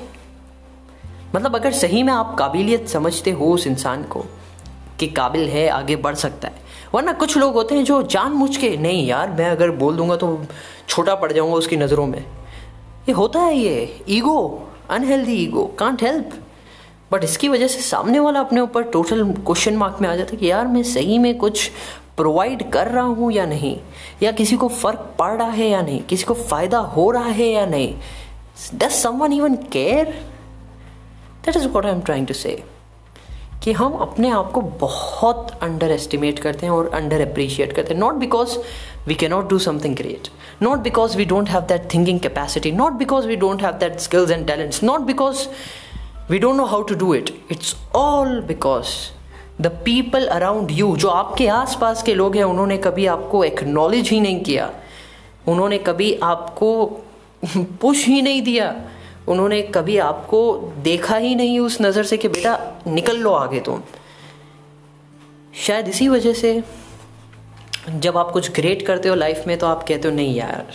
मतलब 1.34 1.54
अगर 1.56 1.72
सही 1.72 2.02
में 2.02 2.12
आप 2.12 2.34
काबिलियत 2.38 2.88
समझते 2.88 3.30
हो 3.30 3.46
उस 3.46 3.66
इंसान 3.66 4.02
को 4.02 4.24
कि 5.00 5.06
काबिल 5.06 5.48
है, 5.48 5.68
आगे 5.68 5.96
बढ़ 5.96 6.14
सकता 6.14 6.48
है। 6.48 6.54
वरना 6.94 7.12
कुछ 7.12 7.36
लोग 7.36 7.54
होते 7.54 7.74
हैं 7.74 7.84
जो 7.84 8.02
जान 8.02 8.32
मुझ 8.32 8.56
के 8.56 8.76
नहीं 8.76 9.06
यार, 9.06 9.30
मैं 9.30 9.50
अगर 9.50 9.70
बोल 9.70 9.96
दूँगा 9.96 10.16
तो 10.16 10.44
छोटा 10.88 11.14
पड़ 11.14 11.32
जाऊँगा 11.32 11.54
उसकी 11.54 11.76
नज़रों 11.76 12.06
में। 12.06 12.18
ये 13.08 13.12
होता 13.12 13.40
है 13.40 13.56
ये। 13.56 14.04
Ego 14.08 14.68
unhealthy 14.90 15.32
ego 15.32 15.64
can't 15.78 16.02
help 16.02 16.30
but 17.12 17.24
इसकी 17.24 17.48
वजह 17.48 17.68
से 17.68 17.80
सामने 17.80 18.18
वाला 18.18 18.40
अपने 18.40 18.60
ऊपर 18.60 18.82
टोटल 18.82 19.32
क्वेश्चन 19.32 19.76
मार्क 19.76 19.98
में 20.00 20.08
आ 20.08 20.16
जाता 20.16 20.30
है 20.30 20.36
कि, 20.36 20.50
यार, 20.50 20.66
मैं 20.66 20.82
सही 20.82 21.18
में 21.18 21.38
कुछ 21.38 21.70
प्रोवाइड 22.16 22.70
कर 22.70 22.88
रहा 22.88 23.04
हूँ 23.04 23.32
या 23.32 23.46
नहीं? 23.46 23.80
या 24.22 24.32
किसी 24.32 24.56
को 24.56 24.68
फ़र्क 24.68 25.14
पड़ 25.18 25.32
रहा 25.32 25.50
है 25.50 25.68
या 25.68 25.82
नहीं? 25.82 26.02
किसी 26.02 26.24
को 26.24 26.34
फ़ायदा 26.34 26.78
हो 26.78 27.10
रहा 27.10 27.28
है 27.28 27.46
या 27.46 27.66
नहीं? 27.66 27.94
Does 28.74 28.90
someone 28.90 29.32
even 29.32 29.54
care 29.54 30.31
that 31.44 31.56
is 31.56 31.66
what 31.68 31.86
I 31.86 31.92
am 31.92 32.00
trying 32.00 32.26
to 32.26 32.34
say 32.34 32.62
कि 33.64 33.72
हम 33.72 33.92
अपने 33.92 34.30
आप 34.30 34.50
को 34.52 34.60
बहुत 34.60 35.50
अंडर 35.62 35.90
एस्टिमेट 35.90 36.38
करते 36.38 36.66
हैं 36.66 36.72
और 36.72 36.90
अंडर 36.94 37.20
अप्रिशिएट 37.30 37.72
करते 37.72 37.94
हैं। 37.94 38.00
Not 38.00 38.14
because 38.14 38.58
we 39.08 39.14
can 39.14 39.30
not 39.30 39.48
do 39.48 39.58
something 39.58 39.96
great 39.96 40.28
not 40.62 40.78
because 40.78 41.16
we 41.16 41.24
don't 41.24 41.48
have 41.48 41.60
that 41.60 41.94
thinking 41.94 42.20
capacity 42.20 42.72
not 42.72 42.92
because 42.92 43.26
we 43.26 43.36
don't 43.36 43.62
have 43.62 43.72
that 43.72 43.98
skills 43.98 44.30
and 44.30 44.46
talents 44.46 44.82
not 44.84 45.00
because 45.00 45.46
we 46.30 46.38
don't 46.38 46.56
know 46.56 46.64
how 46.64 46.82
to 46.82 46.94
do 46.94 47.14
it 47.14 47.34
it's 47.50 47.76
all 47.94 48.40
because 48.40 48.86
the 49.60 49.66
people 49.66 50.26
around 50.26 50.70
you 50.70 50.96
जो 50.96 51.08
आपके 51.08 51.46
आस 51.48 51.78
पास 51.80 52.02
के 52.02 52.14
लोग 52.14 52.36
हैं, 52.36 52.44
उन्होंने 52.44 52.76
कभी 52.76 53.06
आपको 53.06 53.44
acknowledge 53.44 54.08
ही 54.08 54.20
नहीं 54.20 54.40
किया। 54.40 54.70
उन्होंने 55.48 55.78
कभी 55.78 56.18
आपको 56.22 56.86
पुश 57.56 58.06
ही 58.06 58.22
नहीं 58.22 58.42
दिया। 58.42 58.74
उन्होंने 59.28 59.60
कभी 59.74 59.96
आपको 59.98 60.40
देखा 60.78 61.16
ही 61.16 61.34
नहीं 61.34 61.58
उस 61.60 61.80
नज़र 61.80 62.04
से 62.04 62.16
कि 62.16 62.28
बेटा 62.28 62.58
निकल 62.86 63.16
लो 63.16 63.32
आगे 63.32 63.60
तुम। 63.60 63.82
शायद 65.56 65.88
इसी 65.88 66.08
वजह 66.08 66.32
से 66.32 66.62
जब 67.88 68.16
आप 68.16 68.30
कुछ 68.30 68.50
ग्रेट 68.50 68.86
करते 68.86 69.08
हो 69.08 69.14
लाइफ 69.14 69.44
में 69.46 69.56
तो 69.58 69.66
आप 69.66 69.82
कहते 69.82 70.08
हो, 70.08 70.14
नहीं 70.14 70.34
यार, 70.34 70.72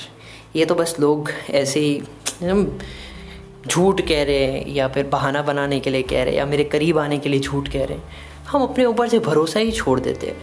ये 0.56 0.66
तो 0.66 0.76
बस 0.76 0.96
लोग 1.00 1.30
ऐसे 1.52 1.80
ही 1.80 2.02
झूठ 3.68 4.02
कह 4.02 4.24
रहे 4.24 4.44
हैं 4.44 4.68
या 4.68 4.88
फिर 4.88 5.08
बहाना 5.08 5.42
बनाने 5.42 5.80
के 5.80 5.90
लिए 5.90 6.04
कह 6.04 6.24
रहे 6.24 6.32
हैं 6.32 6.38
या 6.38 6.46
मेरे 6.46 6.64
करीब 6.64 6.98
आने 7.00 7.18
के 7.18 7.30
लिए 7.30 7.40
झूठ 7.40 7.68
कह 7.68 7.86
रहे 7.86 7.98
हैं। 7.98 8.04
हम 8.48 8.64
अपने 8.64 8.86
ऊपर 8.86 9.08
से 9.08 9.20
भरोसा 9.20 9.60
ही 9.60 9.72
छोड़ 9.72 10.00
देते 10.00 10.28
हैं, 10.28 10.38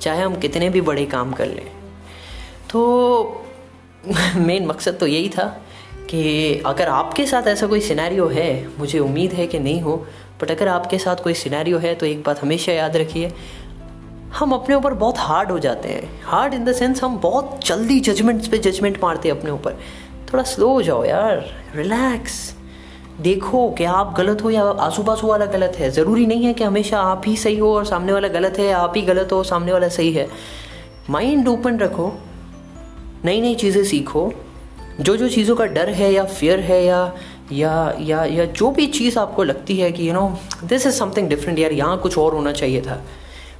चाहे 0.00 0.22
हम 0.22 0.38
कितने 0.40 0.68
भी 0.70 0.80
बड़े 0.80 1.04
काम 1.06 1.32
कर 1.32 1.46
लें। 1.46 1.66
तो 2.70 3.44
मेन 4.36 4.66
मकसद 4.66 4.98
तो 5.00 5.06
यही 5.06 5.28
था 5.28 5.46
कि 6.10 6.62
अगर 6.66 6.88
आपके 6.88 7.26
साथ 7.26 7.46
ऐसा 7.48 7.66
कोई 7.66 7.80
सिनेरियो 7.80 8.26
है, 8.28 8.68
मुझे 8.78 8.98
उम्मीद 8.98 9.32
है 9.32 9.46
कि 9.46 9.58
नहीं 9.58 9.80
हो 9.80 9.96
बट 10.42 10.50
अगर 10.50 10.68
आपके 10.68 10.98
साथ 10.98 11.22
कोई 11.24 11.34
सिनेरियो 11.36 11.78
है 11.78 11.94
तो 11.94 12.06
एक 12.06 12.22
बात 12.22 12.42
हमेशा 12.42 12.72
याद 12.72 12.96
रखिए, 12.96 13.32
हम 14.30 14.52
अपने 14.52 14.74
ऊपर 14.74 14.94
बहुत 14.94 15.18
हार्ड 15.18 15.50
हो 15.50 15.58
जाते 15.58 15.88
हैं। 15.88 16.20
हार्ड 16.24 16.54
इन 16.54 16.64
द 16.64 16.72
सेंस 16.72 17.02
हम 17.02 17.18
बहुत 17.20 17.58
जल्दी 17.66 17.98
जजमेंट्स 18.00 18.48
पे 18.48 18.58
जजमेंट 18.60 19.02
मारते 19.02 19.28
हैं 19.28 19.38
अपने 19.38 19.50
ऊपर। 19.50 19.78
थोड़ा 20.32 20.42
स्लो 20.44 20.68
हो 20.68 20.82
जाओ 20.82 21.04
यार 21.04 21.44
रिलैक्स 21.74 22.54
देखो 23.20 23.68
कि 23.70 23.84
आप 23.84 24.14
गलत 24.18 24.42
हो 24.44 24.50
या 24.50 24.64
आसू 24.80 25.02
पासू 25.02 25.26
वाला 25.26 25.46
गलत 25.46 25.76
है। 25.78 25.90
ज़रूरी 25.90 26.26
नहीं 26.26 26.44
है 26.44 26.52
कि 26.54 26.64
हमेशा 26.64 27.00
आप 27.02 27.22
ही 27.26 27.36
सही 27.36 27.56
हो 27.58 27.74
और 27.76 27.84
सामने 27.84 28.12
वाला 28.12 28.28
गलत 28.28 28.58
है, 28.58 28.70
आप 28.72 28.92
ही 28.96 29.02
गलत 29.02 29.32
हो 29.32 29.42
सामने 29.44 29.72
वाला 29.72 29.88
सही 29.88 30.12
है। 30.12 30.28
माइंड 31.10 31.48
ओपन 31.48 31.78
रखो 31.78 32.12
नई 33.24 33.40
नई 33.40 33.54
चीज़ें 33.54 33.82
सीखो। 33.84 34.30
जो 35.00 35.16
जो 35.16 35.28
चीज़ों 35.28 35.56
का 35.56 35.64
डर 35.64 35.88
है 35.88 36.12
या 36.12 36.24
फियर 36.24 36.60
है 36.60 36.84
या 36.84 37.12
या 37.52 37.94
या 38.00 38.24
या 38.24 38.44
जो 38.44 38.70
भी 38.70 38.86
चीज़ 38.86 39.18
आपको 39.18 39.44
लगती 39.44 39.76
है 39.76 39.92
कि 39.92 40.08
you 40.08 40.14
know 40.14 40.38
this 40.64 40.86
is 40.86 40.94
something 40.94 41.28
different 41.28 41.58
यार 41.58 41.72
यहाँ 41.72 41.98
कुछ 41.98 42.18
और 42.18 42.34
होना 42.34 42.52
चाहिए 42.52 42.80
था। 42.80 43.02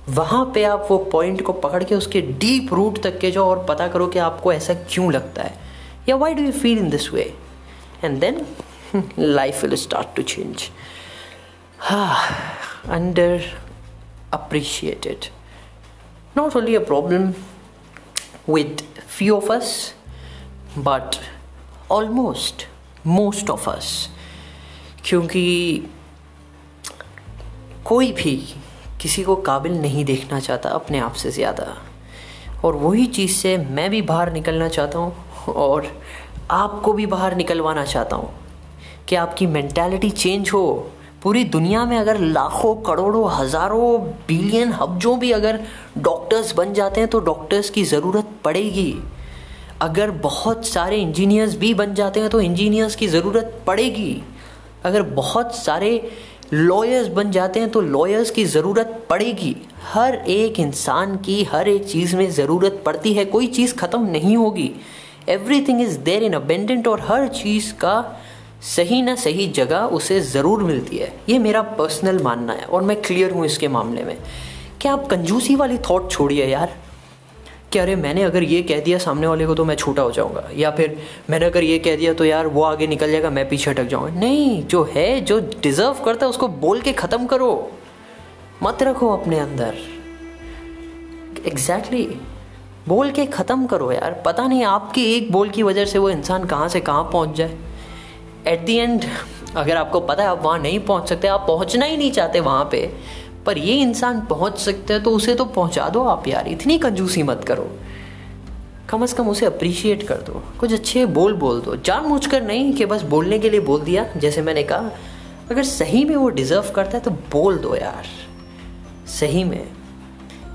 वहाँ 0.08 0.50
पे 0.54 0.64
आप 0.64 0.88
वो 0.90 0.98
पॉइंट 0.98 1.42
को 1.42 1.52
पकड़ 1.52 1.84
के 1.84 1.94
उसके 1.94 2.20
डीप 2.20 2.74
रूट 2.74 3.02
तक 3.02 3.18
के 3.18 3.30
जाओ 3.30 3.44
और 3.44 3.64
पता 3.68 3.88
करो 3.88 4.06
कि 4.06 4.18
आपको 4.18 4.52
ऐसा 4.52 4.74
क्यों 4.74 5.12
लगता 5.12 5.42
है। 5.42 5.54
या 6.08 6.16
why 6.16 6.34
do 6.34 6.42
you 6.42 6.52
feel 6.52 6.78
in 6.78 6.90
this 6.90 7.12
way 7.12 7.34
and 8.04 8.20
then 8.20 8.46
life 9.18 9.64
will 9.64 9.76
start 9.76 10.14
to 10.18 10.24
change. 10.28 10.62
Underappreciated 14.32 15.18
Not 16.38 16.56
only 16.56 16.74
a 16.74 16.80
problem 16.80 17.32
with 18.48 18.82
few 19.18 19.34
of 19.36 19.50
us, 19.50 19.70
but 20.84 21.16
almost 21.92 22.64
most 23.06 23.50
of 23.50 23.68
us. 23.70 23.86
क्योंकि 25.04 25.84
कोई 27.84 28.12
भी 28.12 28.36
किसी 29.00 29.22
को 29.22 29.36
काबिल 29.36 29.72
नहीं 29.72 30.04
देखना 30.04 30.40
चाहता 30.40 30.70
अपने 30.70 30.98
आप 30.98 31.12
से 31.12 31.30
ज़्यादा। 31.30 31.76
और 32.64 32.76
वही 32.76 33.06
चीज़ 33.06 33.32
से 33.32 33.56
मैं 33.56 33.88
भी 33.90 34.02
बाहर 34.02 34.32
निकलना 34.32 34.68
चाहता 34.68 34.98
हूँ 34.98 35.12
और 35.48 35.86
आपको 36.50 36.92
भी 36.92 37.06
बाहर 37.06 37.36
निकलवाना 37.36 37.84
चाहता 37.84 38.16
हूँ। 38.16 38.30
कि 39.08 39.16
आपकी 39.16 39.46
मैंटेलिटी 39.46 40.10
चेंज 40.10 40.50
हो। 40.50 40.90
पूरी 41.22 41.44
दुनिया 41.44 41.84
में 41.84 41.96
अगर 41.98 42.18
लाखों, 42.18 42.74
करोड़ों, 42.76 43.30
हज़ारों 43.32 44.00
बिलियन 44.28 44.72
हब्जों 44.72 45.18
भी 45.18 45.30
अगर 45.32 45.60
डॉक्टर्स 45.98 46.52
बन 46.54 46.72
जाते 46.74 47.00
हैं 47.00 47.10
तो 47.10 47.20
डॉक्टर्स 47.20 47.70
की 47.70 47.84
ज़रूरत 47.84 48.28
पड़ेगी। 48.44 48.92
अगर 49.80 50.10
बहुत 50.10 50.66
सारे 50.66 50.96
इंजीनियर्स 50.96 51.56
भी 51.56 51.72
बन 51.74 51.94
जाते 51.94 52.20
हैं 52.20 52.30
तो 52.30 52.40
इंजीनियर्स 52.40 52.94
की 52.96 53.06
ज़रूरत 53.08 53.62
पड़ेगी। 53.66 54.22
अगर 54.84 55.02
बहुत 55.02 55.54
सारे 55.56 55.90
लॉयर्स 56.52 57.08
बन 57.08 57.30
जाते 57.30 57.60
हैं 57.60 57.70
तो 57.70 57.80
लॉयर्स 57.80 58.30
की 58.30 58.44
ज़रूरत 58.46 59.06
पड़ेगी। 59.10 59.54
हर 59.84 60.14
एक 60.14 60.60
इंसान 60.60 61.16
की 61.16 61.42
हर 61.44 61.68
एक 61.68 61.84
चीज़ 61.84 62.16
में 62.16 62.30
ज़रूरत 62.30 62.82
पड़ती 62.86 63.12
है, 63.14 63.24
कोई 63.24 63.46
चीज़ 63.48 63.74
ख़त्म 63.74 64.06
नहीं 64.06 64.36
होगी। 64.36 64.70
Everything 65.60 65.80
is 65.80 65.98
there 66.00 66.22
in 66.22 66.32
abundant 66.32 66.88
और 66.88 67.00
हर 67.00 67.28
चीज़ 67.28 67.72
का 67.74 68.22
सही 68.66 69.00
ना 69.02 69.14
सही 69.16 69.46
जगह 69.52 69.80
उसे 69.94 70.20
ज़रूर 70.22 70.62
मिलती 70.62 70.96
है। 70.96 71.12
ये 71.28 71.38
मेरा 71.38 71.62
पर्सनल 71.62 72.22
मानना 72.22 72.52
है 72.52 72.64
और 72.64 72.82
मैं 72.82 73.00
क्लियर 73.02 73.32
हूँ 73.32 73.44
इसके 73.46 73.68
मामले 73.68 74.04
में। 74.04 74.16
क्या 74.80 74.92
आप 74.92 75.06
कंजूसी 75.06 75.56
वाली 75.56 75.78
थॉट 75.90 76.10
छोड़िए 76.10 76.46
यार? 76.46 76.76
कि 77.72 77.78
अरे 77.78 77.96
मैंने 77.96 78.22
अगर 78.22 78.42
ये 78.42 78.62
कह 78.62 78.80
दिया 78.80 78.98
सामने 78.98 79.26
वाले 79.26 79.46
को 79.46 79.54
तो 79.54 79.64
मैं 79.64 79.74
छोटा 79.76 80.02
हो 80.02 80.10
जाऊँगा। 80.10 80.48
या 80.56 80.70
फिर 80.70 80.96
मैंने 81.30 81.46
अगर 81.46 81.64
ये 81.64 81.78
कह 81.78 81.96
दिया 81.96 82.12
तो 82.14 82.24
यार 82.24 82.46
वो 82.46 82.62
आगे 82.62 82.86
निकल 82.86 83.10
जाएगा, 83.12 83.30
मैं 83.30 83.48
पीछे 83.48 83.70
हटक 83.70 83.84
जाऊँगा। 83.84 84.20
नहीं, 84.20 84.62
जो 84.64 84.82
है, 84.94 85.20
जो 85.20 85.38
डिज़र्व 85.62 86.02
करता 86.04 86.26
है, 86.26 86.30
उसको 86.30 86.48
बोल 86.48 86.80
के 86.80 86.92
ख़त्म 86.92 87.26
करो। 87.26 87.70
मत 88.62 88.82
रखो 88.82 89.08
अपने 89.08 89.38
अंदर। 89.38 89.74
Exactly 91.46 92.02
exactly. 92.02 92.88
बोल 92.88 93.10
के 93.10 93.26
ख़त्म 93.26 93.66
करो 93.66 93.90
यार। 93.92 94.22
पता 94.26 94.46
नहीं 94.46 94.64
आपकी 94.64 95.04
एक 95.14 95.30
बोल 95.32 95.48
की 95.48 95.62
वजह 95.62 95.84
से 95.84 95.98
वो 95.98 96.10
इंसान 96.10 96.44
कहाँ 96.44 96.68
से 96.68 96.80
कहाँ 96.80 97.02
पहुँच 97.12 97.36
जाए। 97.36 97.56
एट 98.46 98.60
दी 98.60 98.76
एंड 98.76 99.04
अगर 99.56 99.76
आपको 99.76 100.00
पता 100.00 100.22
है 100.22 100.28
आप 100.28 100.42
वहाँ 100.42 100.58
नहीं 100.58 100.78
पहुँच 100.80 101.08
सकते, 101.08 101.28
आप 101.28 101.44
पहुँचना 101.46 101.86
ही 101.86 101.96
नहीं 101.96 102.10
चाहते 102.12 102.40
वहाँ 102.40 102.68
पे। 102.72 102.80
पर 103.46 103.58
ये 103.58 103.74
इंसान 103.74 104.20
पहुँच 104.20 104.58
सकता 104.58 104.94
है 104.94 105.02
तो 105.02 105.10
उसे 105.10 105.34
तो 105.34 105.44
पहुँचा 105.44 105.88
दो 105.88 106.02
आप 106.04 106.28
यार, 106.28 106.48
इतनी 106.48 106.78
कंजूसी 106.78 107.22
मत 107.22 107.44
करो। 107.44 107.70
कम 108.90 109.02
अज़ 109.02 109.14
कम 109.14 109.28
उसे 109.28 109.46
अप्रिशिएट 109.46 110.02
कर 110.02 110.16
दो। 110.16 110.42
कुछ 110.60 110.72
अच्छे 110.72 111.04
बोल 111.06 111.34
बोल 111.34 111.60
दो। 111.60 111.76
जान 111.76 112.18
कर 112.20 112.42
नहीं 112.42 112.72
कि 112.72 112.86
बस 112.86 113.02
बोलने 113.04 113.38
के 113.38 113.50
लिए 113.50 113.60
बोल 113.60 113.80
दिया, 113.80 114.06
जैसे 114.16 114.42
मैंने 114.42 114.62
कहा, 114.62 114.90
अगर 115.50 115.62
सही 115.64 116.04
में 116.04 116.14
वो 116.16 116.28
डिज़र्व 116.30 116.70
करता 116.74 116.96
है 116.98 117.02
तो 117.04 117.10
बोल 117.32 117.58
दो 117.58 117.74
यार, 117.76 118.04
सही 119.10 119.44
में। 119.44 119.66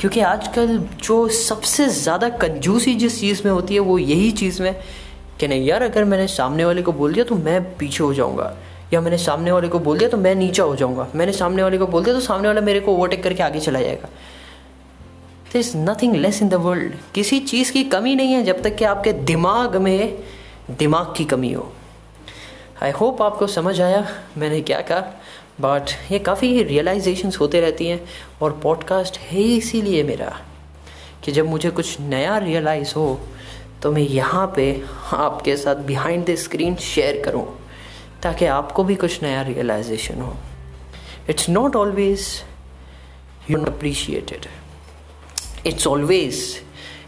क्योंकि 0.01 0.19
आजकल 0.19 0.77
जो 1.03 1.27
सबसे 1.27 1.87
ज़्यादा 1.87 2.29
कंजूसी 2.29 2.93
जिस 2.95 3.19
चीज़ 3.19 3.41
में 3.45 3.51
होती 3.51 3.73
है, 3.73 3.79
वो 3.79 3.97
यही 3.99 4.31
चीज़ 4.31 4.61
में 4.61 4.75
कि 5.39 5.47
नहीं 5.47 5.65
यार, 5.65 5.83
अगर 5.83 6.03
मैंने 6.03 6.27
सामने 6.27 6.65
वाले 6.65 6.81
को 6.81 6.91
बोल 6.91 7.13
दिया 7.13 7.25
तो 7.25 7.35
मैं 7.35 7.61
पीछे 7.77 8.03
हो 8.03 8.13
जाऊँगा। 8.13 8.55
या 8.93 9.01
मैंने 9.01 9.17
सामने 9.17 9.51
वाले 9.51 9.67
को 9.67 9.79
बोल 9.79 9.97
दिया 9.97 10.09
तो 10.09 10.17
मैं 10.17 10.35
नीचा 10.35 10.63
हो 10.63 10.75
जाऊँगा। 10.75 11.07
मैंने 11.15 11.33
सामने 11.33 11.63
वाले 11.63 11.77
को 11.77 11.87
बोल 11.87 12.03
दिया 12.03 12.15
तो 12.15 12.21
सामने 12.21 12.47
वाला 12.47 12.61
मेरे 12.61 12.79
को 12.79 12.95
ओवरटेक 12.95 13.23
करके 13.23 13.43
आगे 13.43 13.59
चला 13.59 13.81
जाएगा। 13.81 14.09
There 15.53 15.59
is 15.59 15.77
nothing 15.77 16.15
less 16.15 16.41
in 16.41 16.49
the 16.49 16.53
world 16.53 16.93
किसी 17.15 17.39
चीज़ 17.39 17.71
की 17.71 17.83
कमी 17.83 18.15
नहीं 18.15 18.33
है 18.33 18.43
जब 18.43 18.61
तक 18.61 18.75
कि 18.75 18.85
आपके 18.85 19.13
दिमाग 19.13 19.75
में 19.75 20.23
दिमाग 20.71 21.13
की 21.17 21.25
कमी 21.25 21.51
हो। 21.53 21.71
आई 22.83 22.91
होप 22.91 23.21
आपको 23.21 23.47
समझ 23.47 23.79
आया 23.81 24.05
मैंने 24.37 24.61
क्या 24.61 24.81
कहा। 24.81 24.99
बट 25.61 26.11
ये 26.11 26.19
काफ़ी 26.19 26.63
रियलाइजेशंस 26.63 27.37
होते 27.39 27.61
रहती 27.61 27.87
हैं 27.87 27.99
और 28.41 28.59
पॉडकास्ट 28.63 29.17
है 29.17 29.41
इसीलिए 29.41 30.03
मेरा 30.03 30.31
कि 31.23 31.31
जब 31.31 31.47
मुझे 31.47 31.69
कुछ 31.69 31.99
नया 31.99 32.37
रियलाइज़ 32.37 32.93
हो 32.95 33.19
तो 33.83 33.91
मैं 33.91 34.01
यहाँ 34.01 34.51
पे 34.55 34.65
आपके 35.13 35.55
साथ 35.57 35.75
बिहाइंड 35.75 36.25
द 36.25 36.35
स्क्रीन 36.35 36.75
शेयर 36.75 37.21
करूँ। 37.25 37.45
ताकि 38.23 38.45
आपको 38.45 38.83
भी 38.83 38.95
कुछ 38.95 39.21
नया 39.23 39.41
रियलाइजेशन 39.41 40.21
हो। 40.21 40.35
It's 41.29 41.49
not 41.49 41.75
always 41.75 42.27
you 43.49 43.59
appreciated 43.61 44.45
it's 45.67 45.87
always 45.87 46.41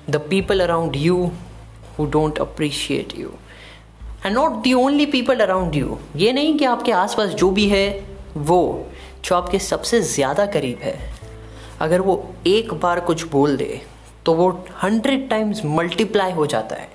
the 0.10 0.21
people 0.30 0.60
around 0.60 0.95
you 0.95 1.32
who 1.97 2.06
don't 2.12 2.39
appreciate 2.39 3.17
you 3.17 3.30
and 4.25 4.34
not 4.36 4.62
the 4.63 4.73
only 4.73 5.06
people 5.06 5.39
around 5.39 5.75
you 5.75 5.97
ये 6.15 6.32
नहीं 6.34 6.58
कि 6.58 6.65
आपके 6.65 6.91
आसपास 6.93 7.30
जो 7.32 7.49
भी 7.51 7.67
है, 7.69 7.88
वो, 8.38 8.88
जो 9.25 9.36
आपके 9.36 9.60
सबसे 9.60 10.01
ज़्यादा 10.04 10.45
करीब 10.45 10.80
है। 10.84 10.97
अगर 11.82 12.01
वो 12.01 12.36
एक 12.47 12.73
बार 12.73 12.99
कुछ 12.99 13.25
बोल 13.28 13.56
दे 13.58 13.82
तो 14.25 14.34
वो 14.34 14.49
हंड्रेड 14.84 15.30
टाइम्स 15.30 15.62
मल्टीप्लाई 15.65 16.32
हो 16.32 16.45
जाता 16.45 16.75
है। 16.75 16.89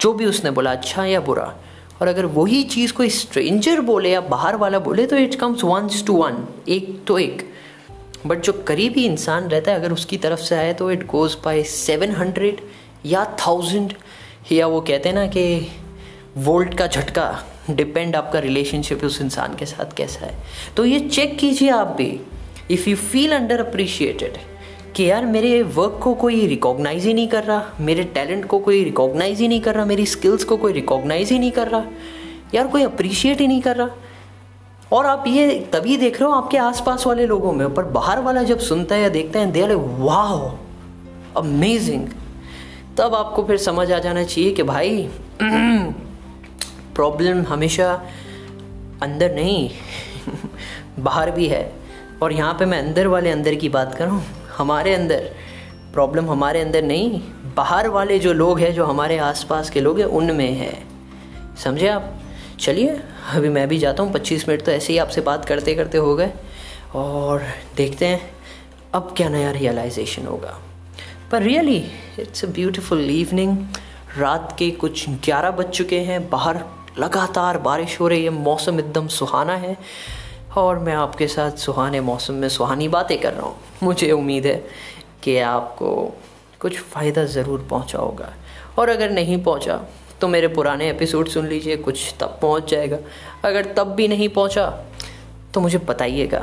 जो 0.00 0.12
भी 0.12 0.26
उसने 0.26 0.50
बोला 0.50 0.72
अच्छा 0.72 1.04
या 1.04 1.20
बुरा 1.20 1.54
और 2.00 2.08
अगर 2.08 2.26
वही 2.26 2.62
चीज़ 2.64 2.92
कोई 2.92 3.08
स्ट्रेंजर 3.10 3.80
बोले 3.80 4.10
या 4.10 4.20
बाहर 4.20 4.56
वाला 4.56 4.78
बोले 4.78 5.06
तो 5.06 5.16
it 5.16 5.34
comes 5.34 5.64
once 5.64 6.04
to 6.06 6.14
one 6.14 6.46
एक 6.68 7.02
तो 7.06 7.18
एक। 7.18 7.48
बट 8.26 8.40
जो 8.40 8.52
करीबी 8.68 9.04
इंसान 9.06 9.48
रहता 9.48 9.70
है, 9.70 9.78
अगर 9.78 9.92
उसकी 9.92 10.16
तरफ़ 10.16 10.40
से 10.40 10.56
आए 10.56 10.72
तो 10.74 10.90
it 10.90 11.06
goes 11.06 11.36
by 11.44 11.62
seven 11.62 12.10
hundred 12.10 12.60
या 13.06 13.24
थाउज़ेंड 13.40 13.92
या 14.52 14.66
वो 14.66 14.80
कहते 14.80 15.08
हैं 15.08 15.16
ना 15.16 15.26
कि 15.26 15.68
वोल्ट 16.36 16.74
का 16.74 16.86
झटका 16.86 17.44
डिपेंड 17.70 18.16
आपका 18.16 18.38
रिलेशनशिप 18.38 19.04
उस 19.04 19.20
इंसान 19.20 19.54
के 19.56 19.66
साथ 19.66 19.94
कैसा 19.96 20.26
है। 20.26 20.34
तो 20.76 20.84
ये 20.84 21.00
चेक 21.00 21.36
कीजिए 21.38 21.70
आप 21.70 21.94
भी। 21.98 22.20
If 22.70 22.88
you 22.90 22.96
feel 22.96 23.32
under 23.32 23.60
appreciated 23.60 24.38
कि 24.98 25.10
यार 25.10 25.26
मेरे 25.26 25.62
वर्क 25.62 26.00
को 26.02 26.14
कोई 26.14 26.46
रिकॉग्नाइज 26.46 27.04
ही 27.06 27.12
नहीं 27.14 27.28
कर 27.28 27.44
रहा, 27.44 27.62
मेरे 27.80 28.04
टैलेंट 28.04 28.44
को 28.44 28.58
कोई 28.58 28.84
रिकॉग्नाइज 28.84 29.40
ही 29.40 29.48
नहीं 29.48 29.60
कर 29.60 29.74
रहा, 29.74 29.84
मेरी 29.84 30.06
स्किल्स 30.06 30.44
को 30.44 30.56
कोई 30.56 30.72
रिकॉग्नाइज 30.72 31.30
ही 31.32 31.38
नहीं 31.38 31.50
कर 31.50 31.68
रहा, 31.68 31.84
यार 32.54 32.66
कोई 32.66 32.82
अप्रिशिएट 32.82 33.40
ही 33.40 33.46
नहीं 33.46 33.60
कर 33.62 33.76
रहा। 33.76 33.88
और 34.92 35.06
आप 35.06 35.24
ये 35.26 35.68
तभी 35.72 35.96
देख 35.96 36.20
रहे 36.20 36.30
हो 36.30 36.36
आपके 36.36 36.58
आसपास 36.58 37.06
वाले 37.06 37.26
लोगों 37.26 37.52
में, 37.52 37.74
पर 37.74 37.84
बाहर 37.84 38.20
वाला 38.20 38.42
जब 38.42 38.58
सुनता 38.58 38.94
है 38.94 39.02
या 39.02 39.08
देखता 39.08 39.40
है 39.40 39.50
दे 39.52 39.74
वाह 39.74 41.40
अमेजिंग 41.40 42.08
तब 42.98 43.14
आपको 43.14 43.44
फिर 43.44 43.56
समझ 43.56 43.92
आ 43.92 43.98
जाना 43.98 44.24
चाहिए 44.24 44.50
कि 44.50 44.62
भाई 44.62 45.08
प्रॉब्लम 46.94 47.42
हमेशा 47.42 47.92
अंदर 49.02 49.34
नहीं, 49.34 49.70
बाहर 50.98 51.30
भी 51.30 51.46
है। 51.46 51.72
और 52.22 52.32
यहाँ 52.32 52.54
पे 52.54 52.64
मैं 52.64 52.78
अंदर 52.78 53.06
वाले 53.06 53.30
अंदर 53.30 53.54
की 53.54 53.68
बात 53.68 53.94
कर 53.94 54.06
हमारे 54.58 54.94
अंदर 54.94 55.30
प्रॉब्लम 55.92 56.30
हमारे 56.30 56.60
अंदर 56.60 56.82
नहीं, 56.82 57.20
बाहर 57.56 57.88
वाले 57.88 58.18
जो 58.18 58.32
लोग 58.32 58.60
हैं, 58.60 58.74
जो 58.74 58.84
हमारे 58.84 59.18
आसपास 59.18 59.70
के 59.70 59.80
लोग 59.80 59.98
हैं, 59.98 60.06
उनमें 60.06 60.52
है। 60.52 60.82
समझे 61.64 61.88
आप? 61.88 62.14
चलिए, 62.60 63.00
अभी 63.34 63.48
मैं 63.48 63.68
भी 63.68 63.78
जाता 63.78 64.02
हूँ, 64.02 64.12
पच्चीस 64.12 64.48
मिनट 64.48 64.62
तो 64.62 64.72
ऐसे 64.72 64.92
ही 64.92 64.98
आपसे 64.98 65.20
बात 65.20 65.44
करते 65.44 65.74
करते 65.74 65.98
हो 65.98 66.16
गए। 66.16 66.32
और 66.94 67.42
देखते 67.76 68.06
हैं, 68.06 68.30
अब 68.94 69.14
क्या 69.16 69.28
नया 69.28 69.50
रियलाइजेशन 69.50 70.26
होगा। 70.26 70.58
पर 71.32 71.42
really 71.42 71.84
it's 72.18 72.44
a 72.44 72.48
beautiful 72.48 73.10
evening 73.10 73.58
रात 74.18 74.56
के 74.58 74.70
कुछ 74.70 75.08
ग्यारह 75.08 75.50
बज 75.50 75.66
चुके 75.66 76.00
हैं, 76.00 76.30
बाहर 76.30 76.64
लगातार 76.98 77.58
बारिश 77.58 78.00
हो 78.00 78.08
रही 78.08 78.24
है, 78.24 78.30
मौसम 78.30 78.80
एकदम 78.80 79.08
सुहाना 79.08 79.54
है। 79.56 79.76
और 80.56 80.78
मैं 80.78 80.94
आपके 80.94 81.26
साथ 81.28 81.56
सुहाने 81.58 82.00
मौसम 82.00 82.34
में 82.34 82.48
सुहानी 82.48 82.88
बातें 82.88 83.18
कर 83.20 83.32
रहा 83.32 83.46
हूँ। 83.46 83.56
मुझे 83.82 84.10
उम्मीद 84.12 84.46
है 84.46 84.56
कि 85.22 85.38
आपको 85.38 85.94
कुछ 86.60 86.78
फ़ायदा 86.80 87.24
ज़रूर 87.26 87.66
पहुँचा 87.70 87.98
होगा। 87.98 88.32
और 88.78 88.88
अगर 88.88 89.10
नहीं 89.10 89.42
पहुँचा 89.42 89.80
तो 90.20 90.28
मेरे 90.28 90.48
पुराने 90.48 90.88
एपिसोड 90.90 91.28
सुन 91.28 91.46
लीजिए, 91.46 91.76
कुछ 91.76 92.14
तब 92.20 92.38
पहुँच 92.42 92.70
जाएगा। 92.70 92.98
अगर 93.44 93.72
तब 93.74 93.94
भी 93.94 94.08
नहीं 94.08 94.28
पहुँचा 94.28 94.66
तो 95.54 95.60
मुझे 95.60 95.78
बताइएगा 95.78 96.38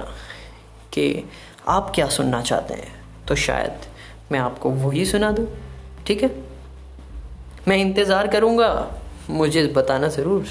कि 0.94 1.24
आप 1.68 1.92
क्या 1.96 2.08
सुनना 2.10 2.42
चाहते 2.42 2.74
हैं। 2.74 2.94
तो 3.28 3.36
शायद 3.38 3.86
मैं 4.32 4.40
आपको 4.40 4.70
वही 4.72 5.06
सुना 5.06 5.32
दूँ, 5.32 5.48
ठीक 6.08 6.24
है? 6.24 6.30
मैं 7.68 7.78
इंतज़ार 7.78 8.28
करूँगा। 8.28 8.70
मुझे 9.30 9.66
बताना 9.68 10.08
ज़रूर। 10.10 10.46